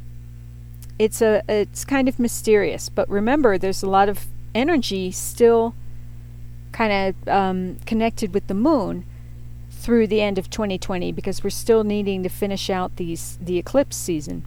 it's 0.97 1.21
a 1.21 1.43
it's 1.47 1.85
kind 1.85 2.07
of 2.07 2.19
mysterious. 2.19 2.89
But 2.89 3.09
remember, 3.09 3.57
there's 3.57 3.83
a 3.83 3.89
lot 3.89 4.09
of 4.09 4.27
energy 4.53 5.11
still 5.11 5.73
kind 6.71 7.15
of 7.25 7.27
um, 7.27 7.77
connected 7.85 8.33
with 8.33 8.47
the 8.47 8.53
moon 8.53 9.05
through 9.71 10.07
the 10.07 10.21
end 10.21 10.37
of 10.37 10.49
2020 10.49 11.11
because 11.11 11.43
we're 11.43 11.49
still 11.49 11.83
needing 11.83 12.23
to 12.23 12.29
finish 12.29 12.69
out 12.69 12.95
these 12.97 13.37
the 13.41 13.57
eclipse 13.57 13.95
season. 13.95 14.45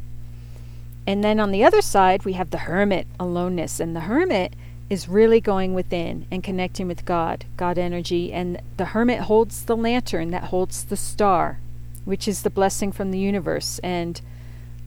And 1.07 1.25
then 1.25 1.41
on 1.41 1.51
the 1.51 1.65
other 1.65 1.83
side, 1.83 2.25
we 2.25 2.35
have 2.35 2.51
the 2.51 2.59
hermit 2.59 3.09
aloneness, 3.19 3.81
and 3.81 3.97
the 3.97 4.01
hermit 4.01 4.55
is 4.89 5.09
really 5.09 5.41
going 5.41 5.75
within 5.75 6.27
and 6.31 6.45
connecting 6.45 6.87
with 6.87 7.05
God, 7.05 7.45
God 7.57 7.79
energy, 7.79 8.33
and 8.33 8.61
the 8.77 8.87
hermit 8.87 9.21
holds 9.21 9.65
the 9.65 9.77
lantern 9.77 10.31
that 10.31 10.45
holds 10.45 10.85
the 10.85 10.97
star, 10.97 11.59
which 12.05 12.29
is 12.29 12.43
the 12.43 12.51
blessing 12.51 12.93
from 12.93 13.11
the 13.11 13.19
universe 13.19 13.81
and 13.81 14.21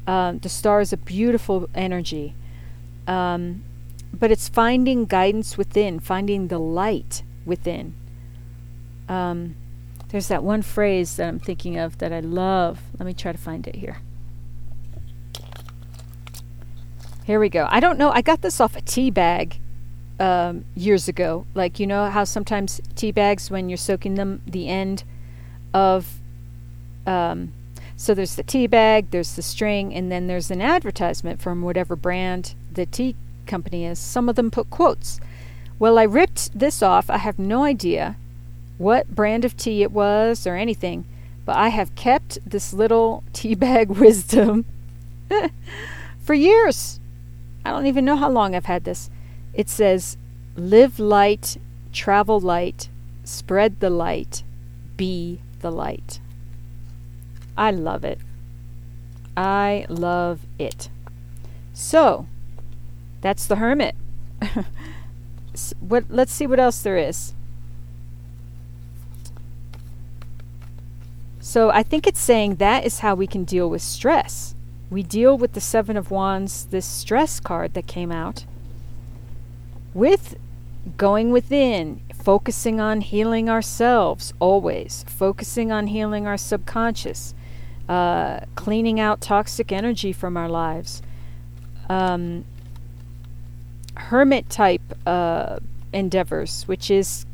um, 0.08 0.40
the 0.40 0.50
star 0.50 0.82
is 0.82 0.94
a 0.94 0.98
beautiful 0.98 1.70
energy. 1.74 2.36
Um, 3.08 3.64
but 4.16 4.32
it's 4.32 4.50
finding 4.50 5.06
guidance 5.06 5.58
within, 5.58 6.00
finding 6.00 6.48
the 6.48 6.60
light 6.60 7.24
within. 7.46 7.94
Um, 9.08 9.56
there's 10.10 10.28
that 10.30 10.44
one 10.44 10.62
phrase 10.62 11.18
that 11.18 11.28
I'm 11.28 11.40
thinking 11.40 11.78
of 11.78 11.98
that 12.00 12.12
I 12.12 12.22
love. 12.22 12.80
Let 12.98 13.06
me 13.06 13.14
try 13.14 13.32
to 13.32 13.38
find 13.38 13.68
it 13.68 13.76
here. 13.76 13.98
Here 17.26 17.40
we 17.40 17.50
go. 17.50 17.68
I 17.70 17.80
don't 17.80 17.98
know. 17.98 18.12
I 18.12 18.22
got 18.22 18.42
this 18.42 18.62
off 18.62 18.76
a 18.76 18.82
tea 18.82 19.10
bag 19.10 19.60
um, 20.20 20.66
years 20.76 21.08
ago. 21.08 21.46
Like, 21.54 21.80
you 21.80 21.88
know 21.88 22.10
how 22.10 22.24
sometimes 22.24 22.82
tea 22.96 23.12
bags, 23.12 23.50
when 23.50 23.68
you're 23.68 23.78
soaking 23.78 24.16
them, 24.16 24.42
the 24.46 24.68
end 24.68 25.04
of 25.74 26.20
um, 27.08 27.52
so 27.98 28.14
there's 28.14 28.36
the 28.36 28.44
tea 28.44 28.68
bag, 28.68 29.12
there's 29.12 29.36
the 29.36 29.42
string, 29.42 29.94
and 29.94 30.12
then 30.12 30.28
there's 30.28 30.52
an 30.52 30.62
advertisement 30.62 31.42
from 31.42 31.62
whatever 31.62 31.96
brand 31.96 32.56
the 32.72 32.86
tea 32.86 33.16
company 33.46 33.86
is. 33.86 34.00
Some 34.00 34.30
of 34.30 34.36
them 34.36 34.52
put 34.52 34.70
quotes. 34.70 35.20
Well, 35.78 35.98
I 35.98 36.04
ripped 36.04 36.58
this 36.58 36.82
off. 36.82 37.10
I 37.10 37.18
have 37.18 37.38
no 37.38 37.64
idea 37.64 38.18
what 38.78 39.14
brand 39.14 39.46
of 39.46 39.56
tea 39.56 39.84
it 39.84 39.92
was 39.92 40.46
or 40.46 40.56
anything, 40.56 41.06
but 41.46 41.56
I 41.56 41.70
have 41.70 41.96
kept 41.96 42.38
this 42.46 42.74
little 42.74 43.24
tea 43.34 43.56
bag 43.56 43.90
wisdom 44.00 44.66
for 46.20 46.34
years. 46.34 47.00
I 47.66 47.72
don't 47.72 47.88
even 47.88 48.06
know 48.06 48.16
how 48.16 48.30
long 48.30 48.56
I've 48.56 48.66
had 48.66 48.84
this. 48.84 49.10
It 49.54 49.70
says, 49.70 50.18
Live 50.56 51.00
light, 51.00 51.58
travel 51.92 52.40
light, 52.40 52.90
spread 53.24 53.80
the 53.80 53.90
light, 53.90 54.44
be 54.98 55.40
the 55.60 55.72
light. 55.72 56.20
I 57.58 57.72
love 57.72 58.04
it. 58.06 58.20
I 59.36 59.86
love 59.90 60.42
it. 60.60 60.90
So, 61.74 62.28
that's 63.26 63.48
the 63.48 63.56
hermit. 63.56 63.96
what 65.80 66.04
let's 66.10 66.32
see 66.32 66.46
what 66.46 66.60
else 66.60 66.84
there 66.84 66.96
is. 66.96 67.34
So 71.40 71.72
I 71.72 71.82
think 71.82 72.06
it's 72.06 72.20
saying 72.20 72.58
that 72.58 72.86
is 72.86 73.00
how 73.00 73.16
we 73.16 73.26
can 73.26 73.44
deal 73.44 73.68
with 73.68 73.82
stress. 73.82 74.54
We 74.92 75.02
deal 75.02 75.40
with 75.40 75.54
the 75.54 75.60
Seven 75.60 75.98
of 75.98 76.12
Wands, 76.12 76.66
this 76.66 76.86
stress 76.86 77.40
card 77.40 77.74
that 77.74 77.88
came 77.88 78.12
out, 78.12 78.46
with 79.96 80.38
going 80.96 81.32
within, 81.32 82.02
focusing 82.14 82.80
on 82.80 83.02
healing 83.02 83.50
ourselves 83.50 84.34
always, 84.40 85.04
focusing 85.08 85.72
on 85.72 85.88
healing 85.88 86.28
our 86.28 86.38
subconscious, 86.38 87.34
uh, 87.90 88.42
cleaning 88.54 89.00
out 89.00 89.20
toxic 89.20 89.72
energy 89.72 90.14
from 90.14 90.38
our 90.38 90.48
lives. 90.48 91.02
Um, 91.90 92.46
hermit 93.98 94.50
type 94.50 94.82
uh, 95.06 95.58
endeavors, 95.94 96.64
which 96.64 96.92
is 96.92 97.26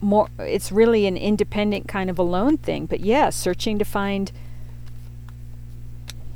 more, 0.00 0.28
it's 0.38 0.72
really 0.72 1.06
an 1.06 1.16
independent 1.16 1.88
kind 1.88 2.10
of 2.10 2.18
alone 2.18 2.56
thing. 2.56 2.86
But 2.86 3.00
yeah, 3.00 3.30
searching 3.30 3.78
to 3.78 3.84
find. 3.84 4.32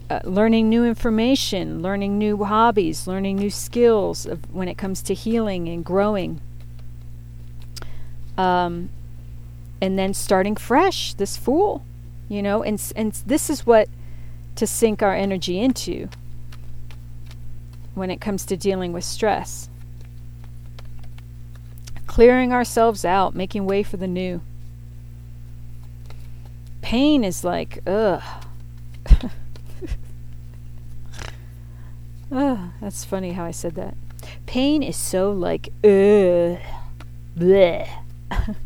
Uh, 0.09 0.20
learning 0.22 0.68
new 0.68 0.85
information, 0.85 1.83
learning 1.83 2.16
new 2.16 2.44
hobbies, 2.44 3.09
learning 3.09 3.35
new 3.35 3.51
skills 3.51 4.25
of, 4.25 4.55
when 4.55 4.68
it 4.68 4.79
comes 4.79 5.03
to 5.03 5.12
healing 5.12 5.68
and 5.68 5.85
growing. 5.85 6.40
Um, 8.38 8.88
and 9.81 9.99
then 9.99 10.14
starting 10.14 10.55
fresh, 10.55 11.14
this 11.14 11.37
fool, 11.37 11.85
you 12.29 12.40
know, 12.40 12.62
and, 12.62 12.81
and 12.94 13.12
this 13.27 13.51
is 13.51 13.66
what 13.66 13.88
to 14.55 14.64
sink 14.64 15.03
our 15.03 15.12
energy 15.12 15.59
into 15.59 16.09
when 17.96 18.11
it 18.11 18.20
comes 18.20 18.44
to 18.46 18.56
dealing 18.56 18.92
with 18.92 19.04
stress. 19.04 19.68
Clearing 22.06 22.52
ourselves 22.52 23.04
out, 23.04 23.35
making 23.35 23.66
way 23.66 23.82
for 23.82 23.96
the 23.96 24.06
new. 24.06 24.40
Pain 26.82 27.24
is 27.24 27.42
like, 27.42 27.80
ugh. 27.87 28.22
ugh, 32.30 32.59
that's 32.80 33.04
funny 33.04 33.32
how 33.32 33.44
I 33.44 33.50
said 33.50 33.74
that. 33.74 33.96
Pain 34.44 34.82
is 34.82 34.96
so 34.96 35.32
like, 35.32 35.68
ugh. 35.82 36.59
Bleh. 37.37 37.88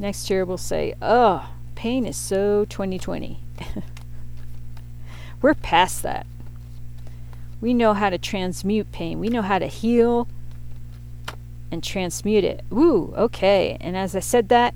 Next 0.00 0.30
year 0.30 0.46
we'll 0.46 0.56
say, 0.56 0.94
oh, 1.02 1.50
pain 1.74 2.06
is 2.06 2.16
so 2.16 2.64
2020. 2.64 3.38
We're 5.42 5.52
past 5.52 6.02
that. 6.04 6.26
We 7.60 7.74
know 7.74 7.92
how 7.92 8.08
to 8.08 8.16
transmute 8.16 8.92
pain. 8.92 9.20
We 9.20 9.28
know 9.28 9.42
how 9.42 9.58
to 9.58 9.66
heal 9.66 10.26
and 11.70 11.84
transmute 11.84 12.44
it. 12.44 12.64
Woo, 12.70 13.12
okay. 13.14 13.76
And 13.78 13.94
as 13.94 14.16
I 14.16 14.20
said 14.20 14.48
that, 14.48 14.74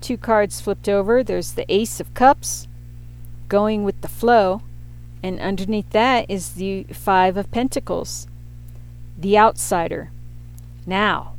two 0.00 0.16
cards 0.16 0.60
flipped 0.60 0.88
over. 0.88 1.24
There's 1.24 1.54
the 1.54 1.66
Ace 1.68 1.98
of 1.98 2.14
Cups 2.14 2.68
going 3.48 3.82
with 3.82 4.00
the 4.02 4.08
flow. 4.08 4.62
And 5.20 5.40
underneath 5.40 5.90
that 5.90 6.30
is 6.30 6.50
the 6.50 6.84
Five 6.92 7.36
of 7.36 7.50
Pentacles, 7.50 8.28
the 9.18 9.36
outsider. 9.36 10.12
Now, 10.86 11.34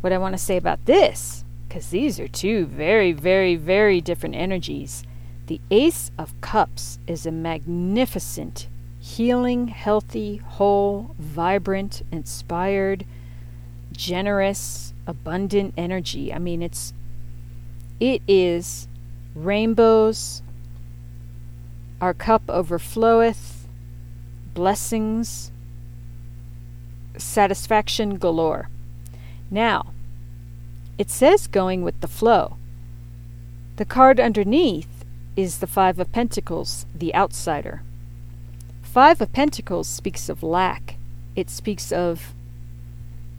what 0.00 0.12
I 0.12 0.18
want 0.18 0.32
to 0.34 0.42
say 0.42 0.56
about 0.56 0.84
this 0.86 1.44
because 1.68 1.90
these 1.90 2.18
are 2.20 2.28
two 2.28 2.66
very, 2.66 3.12
very, 3.12 3.56
very 3.56 4.00
different 4.00 4.34
energies. 4.34 5.02
The 5.46 5.60
Ace 5.70 6.10
of 6.18 6.38
Cups 6.40 6.98
is 7.06 7.26
a 7.26 7.30
magnificent, 7.30 8.68
healing, 8.98 9.68
healthy, 9.68 10.36
whole, 10.36 11.14
vibrant, 11.18 12.02
inspired, 12.10 13.04
generous, 13.92 14.92
abundant 15.06 15.74
energy. 15.76 16.32
I 16.32 16.38
mean, 16.38 16.62
it's 16.62 16.92
it 18.00 18.22
is 18.26 18.88
rainbows. 19.34 20.42
Our 22.00 22.12
cup 22.12 22.46
overfloweth, 22.48 23.66
blessings, 24.52 25.50
satisfaction 27.16 28.18
galore. 28.18 28.68
Now, 29.50 29.92
it 30.98 31.10
says 31.10 31.46
going 31.46 31.82
with 31.82 32.00
the 32.00 32.08
flow. 32.08 32.56
The 33.76 33.84
card 33.84 34.18
underneath 34.18 35.04
is 35.36 35.58
the 35.58 35.66
Five 35.66 35.98
of 35.98 36.12
Pentacles, 36.12 36.86
the 36.94 37.14
outsider. 37.14 37.82
Five 38.82 39.20
of 39.20 39.32
Pentacles 39.32 39.86
speaks 39.86 40.28
of 40.30 40.42
lack. 40.42 40.96
It 41.34 41.50
speaks 41.50 41.92
of 41.92 42.32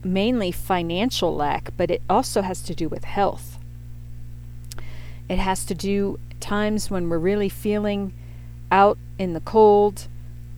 mainly 0.04 0.52
financial 0.52 1.36
lack, 1.36 1.72
but 1.76 1.90
it 1.90 2.04
also 2.08 2.44
has 2.44 2.62
to 2.62 2.76
do 2.76 2.88
with 2.88 3.04
health. 3.04 3.58
It 5.28 5.40
has 5.40 5.66
to 5.66 5.74
do 5.74 6.20
times 6.40 6.92
when 6.92 7.10
we're 7.10 7.18
really 7.18 7.50
feeling 7.50 8.14
out 8.72 9.00
in 9.18 9.34
the 9.34 9.40
cold, 9.40 10.08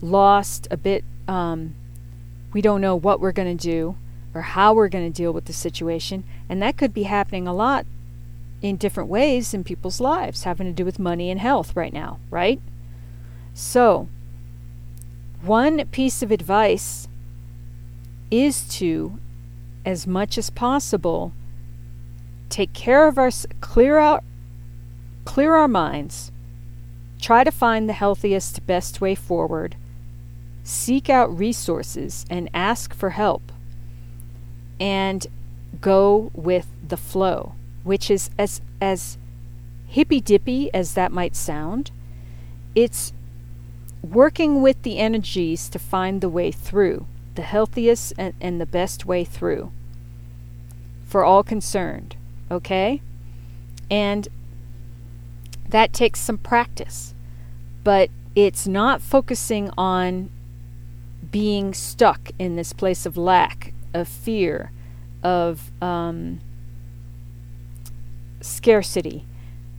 lost, 0.02 0.68
a 0.70 0.76
bit, 0.76 1.04
um, 1.26 1.74
we 2.52 2.60
don't 2.60 2.82
know 2.82 2.94
what 2.94 3.20
we're 3.20 3.32
going 3.32 3.56
to 3.56 3.68
do 3.68 3.96
or 4.34 4.42
how 4.42 4.72
we're 4.72 4.88
going 4.88 5.10
to 5.10 5.16
deal 5.16 5.32
with 5.32 5.46
the 5.46 5.52
situation. 5.52 6.24
And 6.48 6.62
that 6.62 6.76
could 6.76 6.94
be 6.94 7.04
happening 7.04 7.46
a 7.46 7.54
lot 7.54 7.86
in 8.62 8.76
different 8.76 9.08
ways 9.08 9.54
in 9.54 9.64
people's 9.64 10.00
lives, 10.00 10.44
having 10.44 10.66
to 10.66 10.72
do 10.72 10.84
with 10.84 10.98
money 10.98 11.30
and 11.30 11.40
health 11.40 11.74
right 11.74 11.92
now, 11.92 12.18
right? 12.30 12.60
So, 13.54 14.08
one 15.42 15.86
piece 15.86 16.22
of 16.22 16.30
advice 16.30 17.08
is 18.30 18.68
to, 18.76 19.18
as 19.84 20.06
much 20.06 20.36
as 20.36 20.50
possible, 20.50 21.32
take 22.50 22.72
care 22.72 23.06
of 23.06 23.16
our 23.16 23.30
clear 23.60 23.98
out 23.98 24.24
clear 25.24 25.54
our 25.54 25.68
minds 25.68 26.32
try 27.20 27.44
to 27.44 27.52
find 27.52 27.88
the 27.88 27.92
healthiest 27.92 28.66
best 28.66 29.00
way 29.00 29.14
forward 29.14 29.76
seek 30.64 31.08
out 31.08 31.36
resources 31.38 32.26
and 32.28 32.50
ask 32.52 32.92
for 32.92 33.10
help 33.10 33.52
and 34.80 35.26
go 35.80 36.30
with 36.34 36.66
the 36.86 36.96
flow, 36.96 37.54
which 37.84 38.10
is 38.10 38.30
as 38.38 38.60
as 38.80 39.18
hippy 39.86 40.20
dippy 40.20 40.72
as 40.74 40.94
that 40.94 41.12
might 41.12 41.36
sound. 41.36 41.90
It's 42.74 43.12
working 44.02 44.62
with 44.62 44.82
the 44.82 44.98
energies 44.98 45.68
to 45.68 45.78
find 45.78 46.20
the 46.20 46.28
way 46.28 46.50
through, 46.50 47.06
the 47.34 47.42
healthiest 47.42 48.14
and, 48.16 48.34
and 48.40 48.60
the 48.60 48.66
best 48.66 49.04
way 49.04 49.24
through 49.24 49.70
for 51.04 51.24
all 51.24 51.42
concerned. 51.42 52.16
Okay? 52.50 53.02
And 53.90 54.28
that 55.68 55.92
takes 55.92 56.20
some 56.20 56.38
practice. 56.38 57.14
But 57.82 58.10
it's 58.36 58.66
not 58.66 59.02
focusing 59.02 59.70
on 59.76 60.30
being 61.30 61.74
stuck 61.74 62.30
in 62.38 62.56
this 62.56 62.72
place 62.72 63.04
of 63.06 63.16
lack 63.16 63.74
of 63.94 64.08
fear, 64.08 64.70
of 65.22 65.70
um, 65.82 66.40
scarcity. 68.40 69.24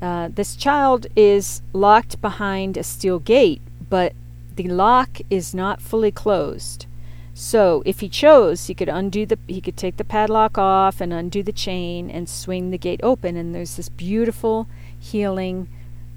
Uh, 0.02 0.30
this 0.34 0.56
child 0.56 1.08
is 1.15 1.62
locked 1.74 2.21
behind 2.21 2.78
a 2.78 2.84
steel 2.84 3.19
gate, 3.19 3.62
but 3.89 4.13
the 4.56 4.67
lock 4.67 5.19
is 5.30 5.54
not 5.54 5.82
fully 5.82 6.12
closed. 6.12 6.86
So, 7.34 7.82
if 7.86 8.02
he 8.02 8.10
chose, 8.10 8.67
he 8.67 8.74
could 8.74 8.89
undo 8.89 9.26
the 9.26 9.38
he 9.47 9.62
could 9.62 9.78
take 9.78 9.97
the 9.97 10.04
padlock 10.04 10.58
off 10.58 11.00
and 11.00 11.13
undo 11.13 11.41
the 11.41 11.54
chain 11.54 12.10
and 12.10 12.28
swing 12.28 12.71
the 12.71 12.78
gate 12.78 13.00
open, 13.04 13.38
and 13.38 13.56
there's 13.56 13.78
this 13.78 13.89
beautiful, 13.89 14.67
healing, 15.00 15.69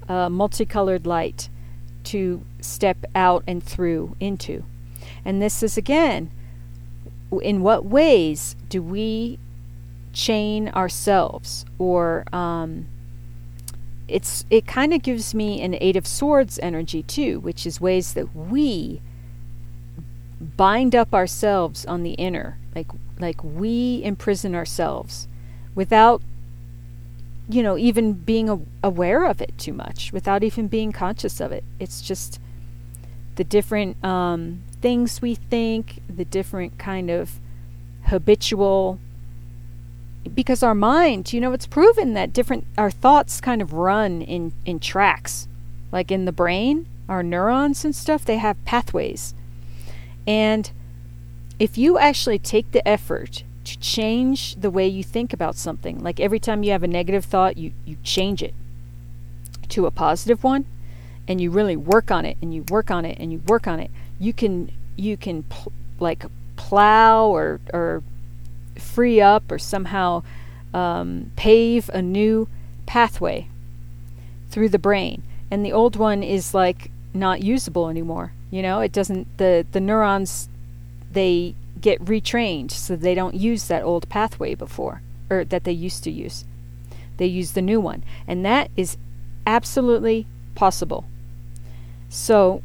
uh, 0.09 0.29
multicolored 0.29 1.07
light 1.07 1.49
to 2.05 2.43
step 2.59 3.05
out 3.15 3.43
and 3.47 3.63
through 3.63 4.15
into. 4.19 4.63
And 5.23 5.41
this 5.41 5.63
is 5.63 5.77
again 5.77 6.31
in 7.39 7.61
what 7.61 7.85
ways 7.85 8.55
do 8.69 8.81
we 8.81 9.39
chain 10.13 10.69
ourselves? 10.69 11.65
Or 11.77 12.25
um, 12.33 12.87
it's 14.07 14.45
it 14.49 14.67
kind 14.67 14.93
of 14.93 15.01
gives 15.01 15.33
me 15.33 15.61
an 15.61 15.75
eight 15.81 15.95
of 15.95 16.05
swords 16.05 16.59
energy 16.59 17.01
too 17.01 17.39
which 17.39 17.65
is 17.65 17.81
ways 17.81 18.13
that 18.13 18.35
we 18.35 19.01
bind 20.39 20.95
up 20.95 21.13
ourselves 21.13 21.85
on 21.85 22.03
the 22.03 22.11
inner. 22.11 22.57
Like 22.75 22.87
like 23.19 23.43
we 23.43 24.01
imprison 24.03 24.53
ourselves 24.53 25.27
without 25.73 26.21
you 27.47 27.63
know 27.63 27.77
even 27.77 28.13
being 28.13 28.49
a- 28.49 28.59
aware 28.83 29.25
of 29.25 29.41
it 29.41 29.57
too 29.57 29.73
much 29.73 30.11
without 30.11 30.43
even 30.43 30.67
being 30.67 30.91
conscious 30.91 31.39
of 31.39 31.51
it. 31.51 31.63
It's 31.79 32.01
just 32.01 32.39
the 33.35 33.43
different 33.43 34.03
um, 34.03 34.63
things 34.85 35.19
we 35.19 35.33
think, 35.33 35.99
the 36.07 36.23
different 36.23 36.77
kind 36.77 37.09
of 37.09 37.39
habitual 38.03 38.99
because 40.35 40.61
our 40.61 40.75
mind, 40.75 41.33
you 41.33 41.41
know, 41.41 41.53
it's 41.53 41.65
proven 41.65 42.13
that 42.13 42.31
different 42.31 42.67
our 42.77 42.91
thoughts 42.91 43.41
kind 43.41 43.63
of 43.63 43.73
run 43.73 44.21
in 44.21 44.53
in 44.63 44.79
tracks. 44.79 45.47
Like 45.91 46.11
in 46.11 46.25
the 46.25 46.31
brain, 46.31 46.85
our 47.09 47.23
neurons 47.23 47.83
and 47.83 47.95
stuff, 47.95 48.25
they 48.25 48.37
have 48.37 48.63
pathways. 48.63 49.33
And 50.27 50.69
if 51.57 51.79
you 51.79 51.97
actually 51.97 52.37
take 52.37 52.71
the 52.71 52.87
effort 52.87 53.43
to 53.63 53.79
change 53.79 54.53
the 54.53 54.69
way 54.69 54.87
you 54.87 55.03
think 55.03 55.33
about 55.33 55.55
something, 55.55 55.97
like 56.03 56.19
every 56.19 56.39
time 56.39 56.61
you 56.61 56.71
have 56.73 56.83
a 56.83 56.87
negative 56.87 57.25
thought, 57.25 57.57
you, 57.57 57.71
you 57.85 57.97
change 58.03 58.43
it 58.43 58.53
to 59.69 59.87
a 59.87 59.91
positive 59.91 60.43
one, 60.43 60.65
and 61.27 61.41
you 61.41 61.49
really 61.49 61.75
work 61.75 62.11
on 62.11 62.23
it 62.23 62.37
and 62.39 62.53
you 62.53 62.61
work 62.69 62.91
on 62.91 63.03
it 63.03 63.17
and 63.19 63.31
you 63.31 63.41
work 63.47 63.65
on 63.65 63.79
it, 63.79 63.89
you 64.19 64.33
can 64.33 64.71
you 64.95 65.17
can 65.17 65.43
pl- 65.43 65.71
like 65.99 66.25
plow 66.55 67.27
or 67.27 67.59
or 67.73 68.03
free 68.77 69.21
up 69.21 69.51
or 69.51 69.59
somehow 69.59 70.23
um, 70.73 71.31
pave 71.35 71.89
a 71.93 72.01
new 72.01 72.47
pathway 72.85 73.47
through 74.49 74.69
the 74.69 74.79
brain, 74.79 75.23
and 75.49 75.65
the 75.65 75.73
old 75.73 75.95
one 75.95 76.23
is 76.23 76.53
like 76.53 76.91
not 77.13 77.41
usable 77.41 77.89
anymore. 77.89 78.33
You 78.51 78.61
know, 78.61 78.81
it 78.81 78.91
doesn't 78.91 79.37
the 79.37 79.65
the 79.71 79.79
neurons 79.79 80.49
they 81.11 81.55
get 81.79 82.03
retrained 82.03 82.71
so 82.71 82.95
they 82.95 83.15
don't 83.15 83.35
use 83.35 83.67
that 83.67 83.83
old 83.83 84.07
pathway 84.09 84.55
before 84.55 85.01
or 85.29 85.43
that 85.45 85.63
they 85.63 85.71
used 85.71 86.03
to 86.03 86.11
use. 86.11 86.45
They 87.17 87.25
use 87.25 87.51
the 87.53 87.61
new 87.61 87.79
one, 87.79 88.03
and 88.27 88.45
that 88.45 88.69
is 88.75 88.97
absolutely 89.47 90.27
possible. 90.55 91.05
So 92.09 92.61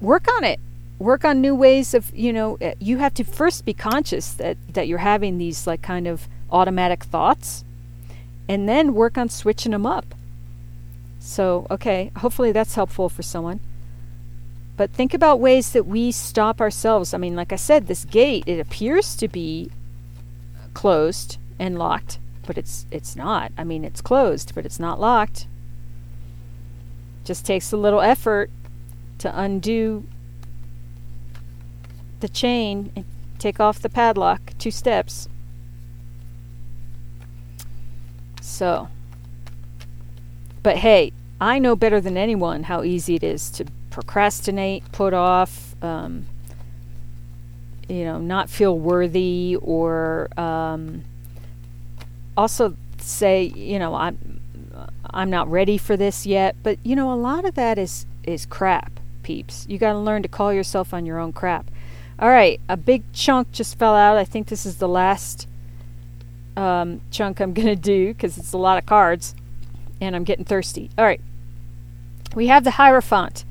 work 0.00 0.26
on 0.36 0.44
it. 0.44 0.60
Work 0.98 1.24
on 1.24 1.40
new 1.40 1.54
ways 1.54 1.92
of, 1.92 2.14
you 2.14 2.32
know, 2.32 2.56
eh, 2.60 2.74
you 2.78 2.98
have 2.98 3.12
to 3.14 3.24
first 3.24 3.64
be 3.64 3.74
conscious 3.74 4.32
that 4.34 4.56
that 4.72 4.88
you're 4.88 4.98
having 4.98 5.36
these 5.36 5.66
like 5.66 5.82
kind 5.82 6.06
of 6.06 6.26
automatic 6.50 7.04
thoughts 7.04 7.64
and 8.48 8.68
then 8.68 8.94
work 8.94 9.18
on 9.18 9.28
switching 9.28 9.72
them 9.72 9.84
up. 9.84 10.14
So, 11.18 11.66
okay, 11.70 12.12
hopefully 12.18 12.52
that's 12.52 12.76
helpful 12.76 13.08
for 13.08 13.22
someone. 13.22 13.60
But 14.76 14.90
think 14.90 15.12
about 15.14 15.40
ways 15.40 15.72
that 15.72 15.86
we 15.86 16.12
stop 16.12 16.60
ourselves. 16.60 17.12
I 17.14 17.18
mean, 17.18 17.34
like 17.34 17.52
I 17.52 17.56
said, 17.56 17.86
this 17.86 18.04
gate, 18.04 18.44
it 18.46 18.60
appears 18.60 19.16
to 19.16 19.26
be 19.26 19.70
closed 20.74 21.38
and 21.58 21.78
locked, 21.78 22.18
but 22.46 22.58
it's 22.58 22.86
it's 22.90 23.16
not. 23.16 23.52
I 23.56 23.64
mean, 23.64 23.84
it's 23.84 24.00
closed, 24.00 24.54
but 24.54 24.64
it's 24.66 24.78
not 24.78 25.00
locked. 25.00 25.46
Just 27.24 27.44
takes 27.44 27.72
a 27.72 27.76
little 27.76 28.00
effort 28.00 28.50
to 29.18 29.40
undo 29.40 30.06
the 32.20 32.28
chain 32.28 32.92
and 32.96 33.04
take 33.38 33.60
off 33.60 33.80
the 33.80 33.88
padlock, 33.88 34.52
two 34.58 34.70
steps. 34.70 35.28
So, 38.40 38.88
but 40.62 40.76
hey, 40.78 41.12
I 41.40 41.58
know 41.58 41.76
better 41.76 42.00
than 42.00 42.16
anyone 42.16 42.64
how 42.64 42.82
easy 42.82 43.16
it 43.16 43.22
is 43.22 43.50
to 43.52 43.66
procrastinate, 43.90 44.90
put 44.92 45.12
off, 45.12 45.74
um, 45.82 46.26
you 47.88 48.04
know, 48.04 48.18
not 48.18 48.48
feel 48.48 48.78
worthy, 48.78 49.56
or 49.60 50.28
um, 50.38 51.04
also 52.36 52.76
say, 52.98 53.44
you 53.44 53.78
know, 53.78 53.94
I'm 53.94 54.40
I'm 55.10 55.30
not 55.30 55.50
ready 55.50 55.78
for 55.78 55.96
this 55.96 56.26
yet. 56.26 56.56
But 56.62 56.78
you 56.84 56.96
know, 56.96 57.12
a 57.12 57.16
lot 57.16 57.44
of 57.44 57.54
that 57.54 57.78
is 57.78 58.06
is 58.24 58.46
crap, 58.46 58.95
peeps. 59.26 59.66
You 59.68 59.76
got 59.76 59.94
to 59.94 59.98
learn 59.98 60.22
to 60.22 60.28
call 60.28 60.52
yourself 60.52 60.94
on 60.94 61.04
your 61.04 61.18
own 61.18 61.32
crap. 61.32 61.68
All 62.20 62.28
right, 62.28 62.60
a 62.68 62.76
big 62.76 63.02
chunk 63.12 63.50
just 63.50 63.76
fell 63.76 63.96
out. 63.96 64.16
I 64.16 64.24
think 64.24 64.46
this 64.46 64.64
is 64.64 64.76
the 64.76 64.86
last 64.88 65.48
um, 66.56 67.00
chunk 67.10 67.40
I'm 67.40 67.52
gonna 67.58 67.74
do 67.74 68.14
because 68.14 68.38
it's 68.38 68.52
a 68.52 68.58
lot 68.58 68.78
of 68.78 68.86
cards, 68.86 69.34
and 70.00 70.14
I'm 70.14 70.22
getting 70.22 70.44
thirsty. 70.44 70.90
All 70.96 71.04
right, 71.04 71.20
we 72.36 72.46
have 72.46 72.62
the 72.62 72.70
Hierophant 72.72 73.44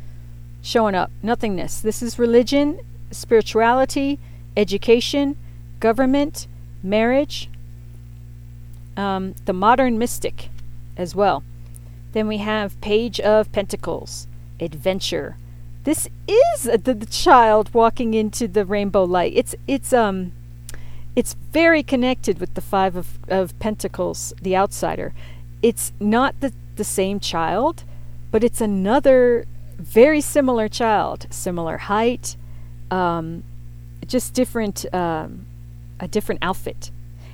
showing 0.62 0.96
up. 0.96 1.12
Nothingness. 1.22 1.82
This 1.82 2.02
is 2.02 2.18
religion, 2.18 2.80
spirituality, 3.12 4.18
education, 4.56 5.36
government, 5.82 6.48
marriage, 6.82 7.50
um, 8.96 9.36
the 9.44 9.54
modern 9.54 9.98
mystic 9.98 10.50
as 10.96 11.14
well. 11.14 11.44
Then 12.14 12.30
we 12.30 12.38
have 12.38 12.80
Page 12.80 13.20
of 13.20 13.52
Pentacles, 13.52 14.26
adventure. 14.60 15.36
This 15.86 16.10
is 16.28 16.64
the, 16.64 16.96
the 16.96 17.06
child 17.06 17.72
walking 17.74 18.16
into 18.16 18.48
the 18.48 18.66
rainbow 18.66 19.04
light. 19.04 19.34
It's 19.36 19.56
it's 19.68 19.94
um 19.94 20.32
it's 21.16 21.36
very 21.52 21.84
connected 21.84 22.40
with 22.40 22.56
the 22.56 22.62
Five 22.62 22.96
of, 22.96 23.20
of 23.30 23.58
Pentacles, 23.60 24.34
the 24.42 24.56
outsider. 24.56 25.14
It's 25.62 25.94
not 26.00 26.40
the, 26.42 26.52
the 26.76 26.84
same 26.84 27.20
child, 27.20 27.84
but 28.32 28.44
it's 28.44 28.60
another 28.60 29.46
very 29.78 30.22
similar 30.22 30.68
child, 30.68 31.28
similar 31.30 31.78
height, 31.78 32.36
um, 32.92 33.44
just 34.06 34.34
different, 34.34 34.86
um, 34.94 35.46
a 36.00 36.08
different 36.08 36.40
outfit. 36.42 36.92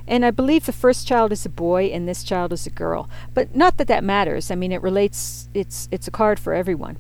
And 0.07 0.23
I 0.25 0.31
believe 0.31 0.65
the 0.65 0.73
first 0.73 1.07
child 1.07 1.31
is 1.31 1.45
a 1.45 1.49
boy 1.49 1.85
and 1.85 2.07
this 2.07 2.23
child 2.23 2.53
is 2.53 2.67
a 2.67 2.69
girl. 2.69 3.09
But 3.33 3.55
not 3.55 3.77
that 3.77 3.87
that 3.87 4.03
matters. 4.03 4.51
I 4.51 4.55
mean, 4.55 4.71
it 4.71 4.81
relates. 4.81 5.47
It's 5.53 5.87
it's 5.91 6.07
a 6.07 6.11
card 6.11 6.37
for 6.39 6.53
everyone. 6.53 6.97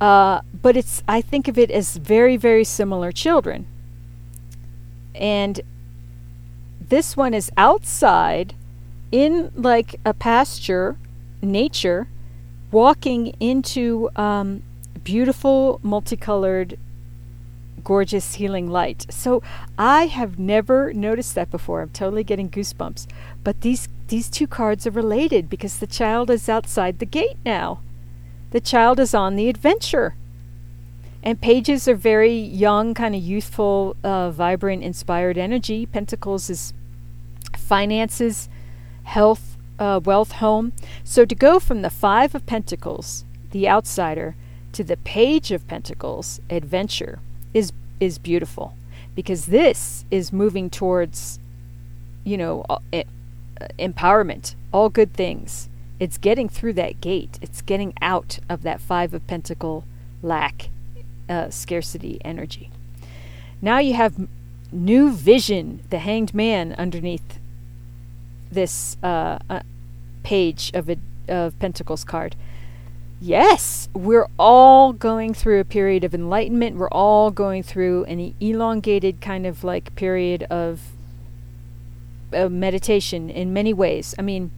Uh, 0.00 0.40
but 0.62 0.76
it's 0.76 1.02
I 1.08 1.20
think 1.20 1.48
of 1.48 1.56
it 1.58 1.70
as 1.70 1.96
very 1.96 2.36
very 2.36 2.64
similar 2.64 3.12
children. 3.12 3.66
And 5.14 5.60
this 6.88 7.16
one 7.16 7.34
is 7.34 7.50
outside, 7.56 8.54
in 9.10 9.50
like 9.54 9.98
a 10.04 10.12
pasture, 10.12 10.96
nature, 11.42 12.08
walking 12.70 13.28
into 13.40 14.10
um, 14.16 14.62
beautiful 15.02 15.80
multicolored 15.82 16.78
gorgeous 17.82 18.34
healing 18.34 18.68
light. 18.68 19.06
So 19.10 19.42
I 19.78 20.06
have 20.06 20.38
never 20.38 20.92
noticed 20.92 21.34
that 21.36 21.50
before. 21.50 21.82
I'm 21.82 21.90
totally 21.90 22.24
getting 22.24 22.50
goosebumps. 22.50 23.06
But 23.44 23.60
these 23.60 23.88
these 24.08 24.28
two 24.28 24.46
cards 24.46 24.86
are 24.86 24.90
related 24.90 25.48
because 25.48 25.78
the 25.78 25.86
child 25.86 26.30
is 26.30 26.48
outside 26.48 26.98
the 26.98 27.06
gate 27.06 27.38
now. 27.44 27.80
The 28.50 28.60
child 28.60 29.00
is 29.00 29.14
on 29.14 29.36
the 29.36 29.48
adventure. 29.48 30.14
And 31.22 31.40
pages 31.40 31.88
are 31.88 31.96
very 31.96 32.36
young, 32.36 32.94
kind 32.94 33.14
of 33.14 33.22
youthful, 33.22 33.96
uh, 34.04 34.30
vibrant, 34.30 34.84
inspired 34.84 35.36
energy. 35.36 35.84
Pentacles 35.86 36.48
is 36.48 36.72
finances, 37.56 38.48
health, 39.02 39.56
uh, 39.78 40.00
wealth, 40.04 40.32
home. 40.32 40.72
So 41.02 41.24
to 41.24 41.34
go 41.34 41.58
from 41.58 41.82
the 41.82 41.90
Five 41.90 42.34
of 42.34 42.46
Pentacles, 42.46 43.24
the 43.50 43.68
outsider, 43.68 44.36
to 44.72 44.84
the 44.84 44.96
Page 44.98 45.50
of 45.50 45.66
Pentacles, 45.66 46.40
adventure, 46.48 47.18
is 47.52 47.72
is 47.98 48.18
beautiful 48.18 48.74
because 49.14 49.46
this 49.46 50.04
is 50.10 50.32
moving 50.32 50.68
towards 50.68 51.40
you 52.24 52.36
know 52.36 52.64
uh, 52.68 53.02
empowerment 53.78 54.54
all 54.72 54.90
good 54.90 55.12
things 55.14 55.68
it's 55.98 56.18
getting 56.18 56.48
through 56.48 56.72
that 56.72 57.00
gate 57.00 57.38
it's 57.42 57.62
getting 57.62 57.92
out 58.00 58.38
of 58.48 58.62
that 58.62 58.80
five 58.80 59.14
of 59.14 59.26
pentacle 59.26 59.84
lack 60.22 60.68
uh, 61.28 61.50
scarcity 61.50 62.18
energy 62.24 62.70
now 63.60 63.78
you 63.78 63.94
have 63.94 64.28
new 64.72 65.12
vision 65.12 65.80
the 65.90 65.98
hanged 65.98 66.34
man 66.34 66.74
underneath 66.74 67.38
this 68.50 68.96
uh, 69.02 69.38
uh, 69.48 69.60
page 70.22 70.70
of 70.74 70.88
a 70.88 70.96
of 71.28 71.58
pentacles 71.58 72.04
card 72.04 72.36
Yes, 73.20 73.88
we're 73.94 74.28
all 74.38 74.92
going 74.92 75.32
through 75.32 75.60
a 75.60 75.64
period 75.64 76.04
of 76.04 76.14
enlightenment. 76.14 76.76
We're 76.76 76.88
all 76.90 77.30
going 77.30 77.62
through 77.62 78.04
an 78.04 78.34
elongated 78.40 79.22
kind 79.22 79.46
of 79.46 79.64
like 79.64 79.94
period 79.96 80.42
of, 80.44 80.80
of 82.30 82.52
meditation 82.52 83.30
in 83.30 83.54
many 83.54 83.72
ways. 83.72 84.14
I 84.18 84.22
mean, 84.22 84.50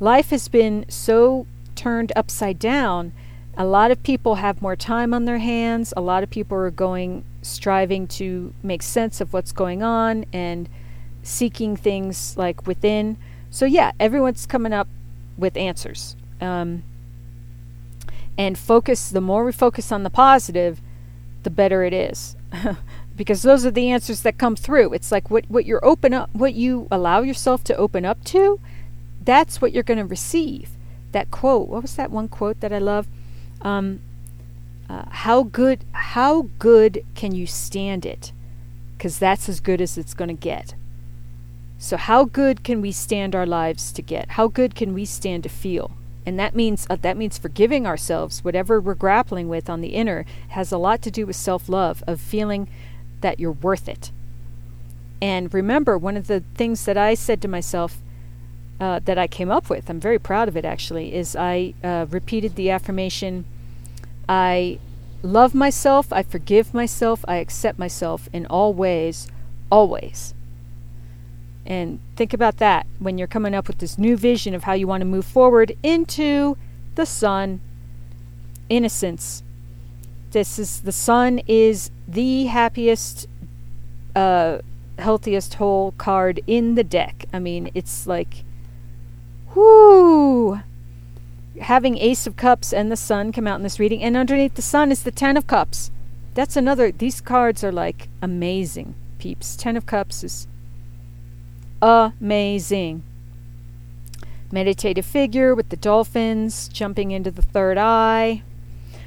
life 0.00 0.30
has 0.30 0.48
been 0.48 0.84
so 0.88 1.46
turned 1.74 2.12
upside 2.16 2.58
down. 2.58 3.12
A 3.56 3.64
lot 3.64 3.90
of 3.90 4.02
people 4.02 4.36
have 4.36 4.62
more 4.62 4.76
time 4.76 5.12
on 5.12 5.24
their 5.24 5.38
hands. 5.38 5.92
A 5.96 6.00
lot 6.00 6.22
of 6.22 6.30
people 6.30 6.56
are 6.58 6.70
going, 6.70 7.24
striving 7.42 8.06
to 8.08 8.52
make 8.62 8.82
sense 8.82 9.20
of 9.20 9.32
what's 9.32 9.52
going 9.52 9.82
on 9.82 10.24
and 10.32 10.68
seeking 11.22 11.76
things 11.76 12.36
like 12.36 12.66
within. 12.66 13.16
So, 13.50 13.64
yeah, 13.64 13.92
everyone's 13.98 14.46
coming 14.46 14.72
up 14.72 14.88
with 15.36 15.56
answers. 15.56 16.16
Um, 16.40 16.84
and 18.38 18.56
focus 18.56 19.10
the 19.10 19.20
more 19.20 19.44
we 19.44 19.52
focus 19.52 19.90
on 19.90 20.04
the 20.04 20.10
positive 20.10 20.80
the 21.42 21.50
better 21.50 21.82
it 21.82 21.92
is 21.92 22.36
because 23.16 23.42
those 23.42 23.66
are 23.66 23.70
the 23.70 23.90
answers 23.90 24.22
that 24.22 24.38
come 24.38 24.54
through 24.54 24.92
it's 24.92 25.10
like 25.10 25.30
what 25.30 25.44
what 25.48 25.66
you're 25.66 25.84
open 25.84 26.14
up 26.14 26.30
what 26.32 26.54
you 26.54 26.86
allow 26.90 27.20
yourself 27.20 27.64
to 27.64 27.76
open 27.76 28.04
up 28.04 28.22
to 28.24 28.60
that's 29.28 29.60
what 29.60 29.72
you're 29.72 29.82
going 29.82 29.98
to 29.98 30.06
receive. 30.06 30.70
That 31.12 31.30
quote 31.30 31.68
what 31.68 31.82
was 31.82 31.96
that 31.96 32.10
one 32.10 32.28
quote 32.28 32.60
that 32.60 32.72
i 32.72 32.78
love? 32.78 33.06
Um, 33.60 34.00
uh, 34.88 35.04
how 35.10 35.42
good 35.42 35.84
how 35.92 36.48
good 36.58 37.04
can 37.14 37.34
you 37.34 37.46
stand 37.46 38.06
it? 38.06 38.32
Because 38.96 39.18
that's 39.18 39.46
as 39.46 39.60
good 39.60 39.82
as 39.82 39.98
it's 39.98 40.14
going 40.14 40.34
to 40.34 40.34
get. 40.34 40.74
So 41.76 41.98
how 41.98 42.24
good 42.24 42.64
can 42.64 42.80
we 42.80 42.90
stand 42.90 43.34
our 43.34 43.44
lives 43.44 43.92
to 43.92 44.02
get? 44.02 44.30
How 44.30 44.48
good 44.48 44.74
can 44.74 44.94
we 44.94 45.04
stand 45.04 45.42
to 45.42 45.50
feel? 45.50 45.90
And 46.24 46.38
that 46.38 46.56
means 46.56 46.86
uh, 46.88 46.96
that 47.02 47.18
means 47.18 47.36
forgiving 47.36 47.86
ourselves. 47.86 48.42
Whatever 48.42 48.80
we're 48.80 48.94
grappling 48.94 49.50
with 49.50 49.68
on 49.68 49.82
the 49.82 49.88
inner 49.88 50.24
has 50.48 50.72
a 50.72 50.78
lot 50.78 51.02
to 51.02 51.10
do 51.10 51.26
with 51.26 51.36
self-love, 51.36 52.02
of 52.06 52.18
feeling 52.18 52.66
that 53.20 53.38
you're 53.38 53.52
worth 53.52 53.90
it. 53.90 54.10
And 55.20 55.52
remember, 55.52 55.98
one 55.98 56.16
of 56.16 56.28
the 56.28 56.44
things 56.54 56.86
that 56.86 56.96
I 56.96 57.12
said 57.12 57.42
to 57.42 57.48
myself 57.48 58.00
uh, 58.80 59.00
that 59.04 59.18
I 59.18 59.26
came 59.26 59.50
up 59.50 59.68
with, 59.68 59.90
I'm 59.90 60.00
very 60.00 60.18
proud 60.18 60.48
of 60.48 60.56
it 60.56 60.64
actually, 60.64 61.14
is 61.14 61.34
I 61.36 61.74
uh, 61.82 62.06
repeated 62.10 62.54
the 62.54 62.70
affirmation 62.70 63.44
I 64.28 64.78
love 65.22 65.54
myself, 65.54 66.12
I 66.12 66.22
forgive 66.22 66.74
myself, 66.74 67.24
I 67.26 67.36
accept 67.36 67.78
myself 67.78 68.28
in 68.32 68.46
all 68.46 68.74
ways, 68.74 69.26
always. 69.70 70.34
And 71.64 72.00
think 72.16 72.32
about 72.32 72.58
that 72.58 72.86
when 72.98 73.18
you're 73.18 73.26
coming 73.26 73.54
up 73.54 73.68
with 73.68 73.78
this 73.78 73.98
new 73.98 74.16
vision 74.16 74.54
of 74.54 74.64
how 74.64 74.74
you 74.74 74.86
want 74.86 75.00
to 75.00 75.06
move 75.06 75.26
forward 75.26 75.76
into 75.82 76.56
the 76.94 77.06
sun, 77.06 77.60
innocence. 78.68 79.42
This 80.30 80.58
is 80.58 80.82
the 80.82 80.92
sun 80.92 81.40
is 81.46 81.90
the 82.06 82.46
happiest, 82.46 83.26
uh, 84.14 84.58
healthiest 84.98 85.54
whole 85.54 85.92
card 85.92 86.40
in 86.46 86.74
the 86.74 86.84
deck. 86.84 87.26
I 87.32 87.38
mean, 87.38 87.70
it's 87.74 88.06
like, 88.06 88.44
whoo! 89.54 90.60
Having 91.60 91.98
Ace 91.98 92.26
of 92.26 92.36
Cups 92.36 92.72
and 92.72 92.90
the 92.90 92.96
Sun 92.96 93.32
come 93.32 93.46
out 93.46 93.56
in 93.56 93.62
this 93.62 93.80
reading, 93.80 94.02
and 94.02 94.16
underneath 94.16 94.54
the 94.54 94.62
Sun 94.62 94.92
is 94.92 95.02
the 95.02 95.10
Ten 95.10 95.36
of 95.36 95.46
Cups. 95.46 95.90
That's 96.34 96.56
another. 96.56 96.92
These 96.92 97.20
cards 97.20 97.64
are 97.64 97.72
like 97.72 98.08
amazing, 98.22 98.94
peeps. 99.18 99.56
Ten 99.56 99.76
of 99.76 99.86
Cups 99.86 100.22
is 100.22 100.46
amazing. 101.82 103.02
Meditative 104.50 105.04
figure 105.04 105.54
with 105.54 105.68
the 105.68 105.76
dolphins 105.76 106.68
jumping 106.68 107.10
into 107.10 107.30
the 107.30 107.42
third 107.42 107.76
eye. 107.76 108.42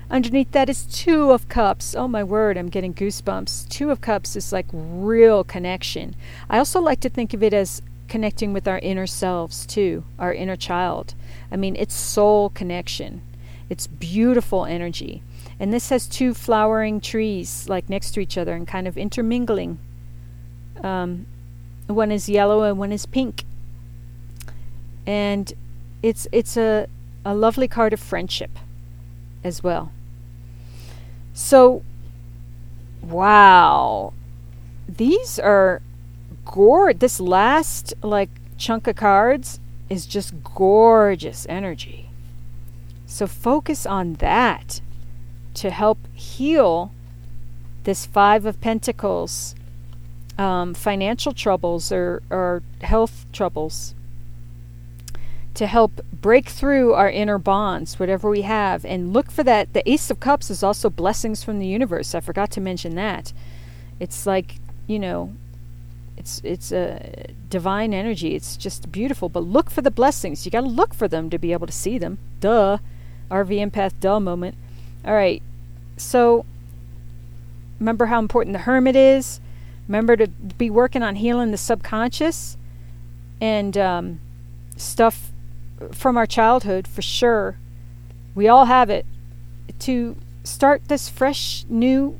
Underneath 0.10 0.52
that 0.52 0.70
is 0.70 0.84
Two 0.84 1.32
of 1.32 1.48
Cups. 1.48 1.96
Oh 1.96 2.08
my 2.08 2.22
word, 2.22 2.58
I'm 2.58 2.68
getting 2.68 2.94
goosebumps. 2.94 3.70
Two 3.70 3.92
of 3.92 4.02
Cups 4.02 4.36
is 4.36 4.52
like 4.52 4.68
real 4.74 5.46
connection. 5.46 6.16
I 6.50 6.58
also 6.58 6.82
like 6.82 7.00
to 7.00 7.10
think 7.10 7.34
of 7.34 7.42
it 7.42 7.54
as 7.54 7.82
connecting 8.12 8.51
with 8.51 8.68
our 8.68 8.78
inner 8.80 9.07
selves 9.07 9.66
too, 9.66 10.03
our 10.20 10.34
inner 10.34 10.57
child. 10.57 11.16
I 11.49 11.55
mean, 11.55 11.78
it's 11.78 11.95
soul 11.95 12.49
connection. 12.49 13.22
It's 13.70 13.88
beautiful 13.88 14.66
energy. 14.66 15.24
And 15.57 15.72
this 15.72 15.88
has 15.91 16.07
two 16.07 16.34
flowering 16.34 16.99
trees 16.99 17.70
like 17.70 17.89
next 17.89 18.12
to 18.12 18.20
each 18.20 18.38
other 18.38 18.53
and 18.53 18.68
kind 18.68 18.86
of 18.86 18.97
intermingling. 18.97 19.80
Um, 20.84 21.26
one 21.88 22.12
is 22.12 22.28
yellow 22.28 22.64
and 22.64 22.78
one 22.78 22.91
is 22.91 23.05
pink. 23.05 23.45
And 25.07 25.53
it's 26.03 26.28
it's 26.34 26.57
a, 26.57 26.88
a 27.24 27.34
lovely 27.34 27.70
card 27.70 27.93
of 27.93 28.01
friendship 28.01 28.59
as 29.41 29.64
well. 29.64 29.93
So 31.34 31.82
wow. 33.01 34.12
These 34.89 35.39
are 35.39 35.82
gorgeous. 36.46 37.00
This 37.00 37.20
last 37.20 37.94
like 38.02 38.30
chunk 38.58 38.88
of 38.88 38.96
cards 38.96 39.60
is 39.89 40.06
just 40.06 40.34
gorgeous 40.44 41.46
energy. 41.50 42.10
So 43.06 43.28
focus 43.28 43.86
on 43.86 44.14
that 44.16 44.82
to 45.56 45.70
help 45.70 46.00
heal 46.14 46.92
this 47.84 48.06
Five 48.06 48.46
of 48.46 48.62
Pentacles 48.62 49.56
um, 50.38 50.74
financial 50.74 51.34
troubles 51.34 51.92
or, 51.92 52.24
or 52.30 52.64
health 52.82 53.26
troubles, 53.32 53.94
to 55.54 55.68
help 55.68 56.00
break 56.14 56.48
through 56.48 56.94
our 56.94 57.10
inner 57.10 57.38
bonds, 57.38 58.00
whatever 58.00 58.30
we 58.30 58.42
have, 58.44 58.86
and 58.86 59.14
look 59.14 59.30
for 59.30 59.44
that. 59.44 59.74
The 59.74 59.88
Ace 59.89 60.10
of 60.10 60.20
Cups 60.20 60.50
is 60.50 60.64
also 60.64 60.89
blessings 60.89 61.44
from 61.44 61.60
the 61.60 61.68
universe. 61.68 62.16
I 62.16 62.22
forgot 62.22 62.50
to 62.52 62.62
mention 62.62 62.96
that. 62.96 63.34
It's 64.00 64.26
like, 64.26 64.56
you 64.88 64.98
know, 64.98 65.34
it's 66.22 66.39
it's 66.43 66.72
a 66.72 67.34
divine 67.49 67.95
energy. 67.95 68.36
It's 68.36 68.55
just 68.55 68.91
beautiful. 68.91 69.28
But 69.28 69.41
look 69.41 69.72
for 69.72 69.82
the 69.82 69.89
blessings. 69.89 70.45
You 70.45 70.51
got 70.51 70.61
to 70.61 70.67
look 70.67 70.93
for 70.93 71.07
them 71.07 71.32
to 71.32 71.39
be 71.39 71.51
able 71.51 71.65
to 71.65 71.74
see 71.74 71.97
them. 71.97 72.19
Duh. 72.39 72.78
RV 73.32 73.72
empath 73.72 73.93
duh 73.99 74.19
moment. 74.19 74.55
All 75.03 75.15
right. 75.15 75.41
So 75.97 76.45
remember 77.80 78.05
how 78.05 78.19
important 78.19 78.53
the 78.53 78.59
hermit 78.59 78.95
is. 78.95 79.39
Remember 79.88 80.15
to 80.15 80.28
be 80.28 80.69
working 80.69 81.01
on 81.01 81.15
healing 81.15 81.49
the 81.49 81.57
subconscious 81.57 82.55
and 83.41 83.76
um, 83.76 84.19
stuff 84.78 85.32
from 85.91 86.17
our 86.17 86.28
childhood 86.28 86.88
for 86.88 87.01
sure. 87.01 87.57
We 88.36 88.47
all 88.47 88.65
have 88.65 88.91
it 88.91 89.07
to 89.80 90.15
start 90.43 90.84
this 90.88 91.09
fresh 91.09 91.65
new 91.67 92.19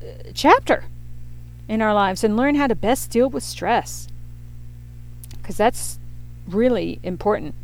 uh, 0.00 0.30
chapter 0.32 0.84
in 1.72 1.80
our 1.80 1.94
lives 1.94 2.22
and 2.22 2.36
learn 2.36 2.54
how 2.56 2.66
to 2.66 2.74
best 2.74 3.10
deal 3.10 3.30
with 3.30 3.42
stress. 3.42 4.06
Because 5.38 5.56
that's 5.56 5.98
really 6.46 7.00
important. 7.02 7.54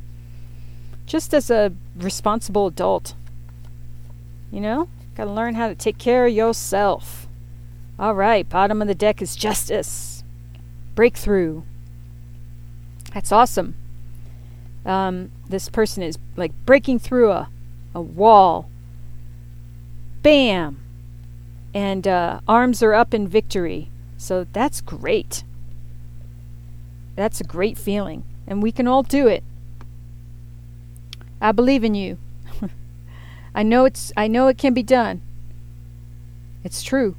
Just 1.04 1.34
as 1.34 1.50
a 1.50 1.74
responsible 1.94 2.66
adult, 2.66 3.14
you 4.50 4.62
know, 4.62 4.88
got 5.14 5.26
to 5.26 5.30
learn 5.30 5.56
how 5.56 5.68
to 5.68 5.74
take 5.74 5.98
care 5.98 6.26
of 6.26 6.32
yourself. 6.32 7.28
All 7.98 8.14
right, 8.14 8.48
bottom 8.48 8.80
of 8.80 8.88
the 8.88 8.94
deck 8.94 9.20
is 9.20 9.36
justice. 9.36 10.24
Breakthrough. 10.94 11.61
That's 13.12 13.30
awesome. 13.30 13.74
Um, 14.86 15.32
this 15.50 15.68
person 15.68 16.02
is 16.02 16.16
like 16.34 16.52
breaking 16.64 17.00
through 17.00 17.30
a, 17.30 17.50
a 17.94 18.00
wall. 18.00 18.70
Bam! 20.22 20.80
And 21.74 22.09
uh, 22.09 22.40
arms 22.48 22.82
are 22.82 22.94
up 22.94 23.12
in 23.12 23.28
victory. 23.28 23.90
So 24.19 24.47
that's 24.53 24.83
great. 24.83 25.45
That's 27.16 27.41
a 27.41 27.45
great 27.45 27.79
feeling. 27.79 28.25
And 28.47 28.62
we 28.62 28.73
can 28.73 28.87
all 28.87 29.03
do 29.03 29.27
it. 29.27 29.43
I 31.41 31.53
believe 31.53 31.85
in 31.85 31.95
you. 31.95 32.19
I 33.55 33.62
know 33.62 33.85
it's 33.85 34.12
I 34.16 34.27
know 34.27 34.49
it 34.49 34.59
can 34.59 34.75
be 34.75 34.83
done. 34.83 35.23
It's 36.64 36.83
true. 36.83 37.14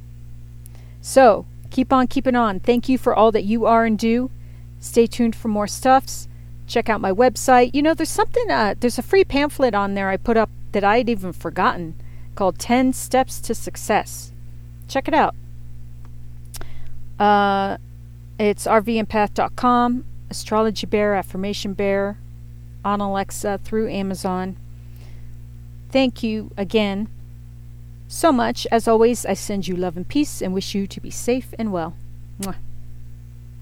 So, 1.00 1.46
keep 1.70 1.92
on 1.92 2.06
keeping 2.06 2.36
on. 2.36 2.60
Thank 2.60 2.88
you 2.88 2.98
for 2.98 3.14
all 3.14 3.32
that 3.32 3.44
you 3.44 3.64
are 3.64 3.86
and 3.86 3.98
do. 3.98 4.30
Stay 4.78 5.06
tuned 5.06 5.34
for 5.34 5.48
more 5.48 5.66
stuffs. 5.66 6.28
Check 6.66 6.88
out 6.88 7.00
my 7.00 7.12
website. 7.12 7.74
You 7.74 7.82
know, 7.82 7.94
there's 7.94 8.10
something 8.10 8.50
uh, 8.50 8.74
there's 8.78 8.98
a 8.98 9.02
free 9.02 9.24
pamphlet 9.24 9.74
on 9.74 9.94
there 9.94 10.10
I 10.10 10.16
put 10.16 10.36
up 10.36 10.50
that 10.72 10.84
I'd 10.84 11.08
even 11.08 11.32
forgotten 11.32 11.94
called 12.34 12.58
10 12.58 12.92
Steps 12.92 13.40
to 13.40 13.54
Success. 13.54 14.32
Check 14.86 15.08
it 15.08 15.14
out. 15.14 15.34
Uh, 17.20 17.76
it's 18.38 18.66
rvempath.com, 18.66 20.04
Astrology 20.30 20.86
Bear, 20.86 21.14
Affirmation 21.14 21.74
Bear, 21.74 22.16
on 22.82 23.00
Alexa 23.00 23.60
through 23.62 23.90
Amazon. 23.90 24.56
Thank 25.90 26.22
you 26.22 26.50
again 26.56 27.08
so 28.08 28.32
much. 28.32 28.66
As 28.72 28.88
always, 28.88 29.26
I 29.26 29.34
send 29.34 29.68
you 29.68 29.76
love 29.76 29.96
and 29.98 30.08
peace 30.08 30.40
and 30.40 30.54
wish 30.54 30.74
you 30.74 30.86
to 30.86 31.00
be 31.00 31.10
safe 31.10 31.52
and 31.58 31.72
well. 31.72 31.94
Mwah. 32.40 32.56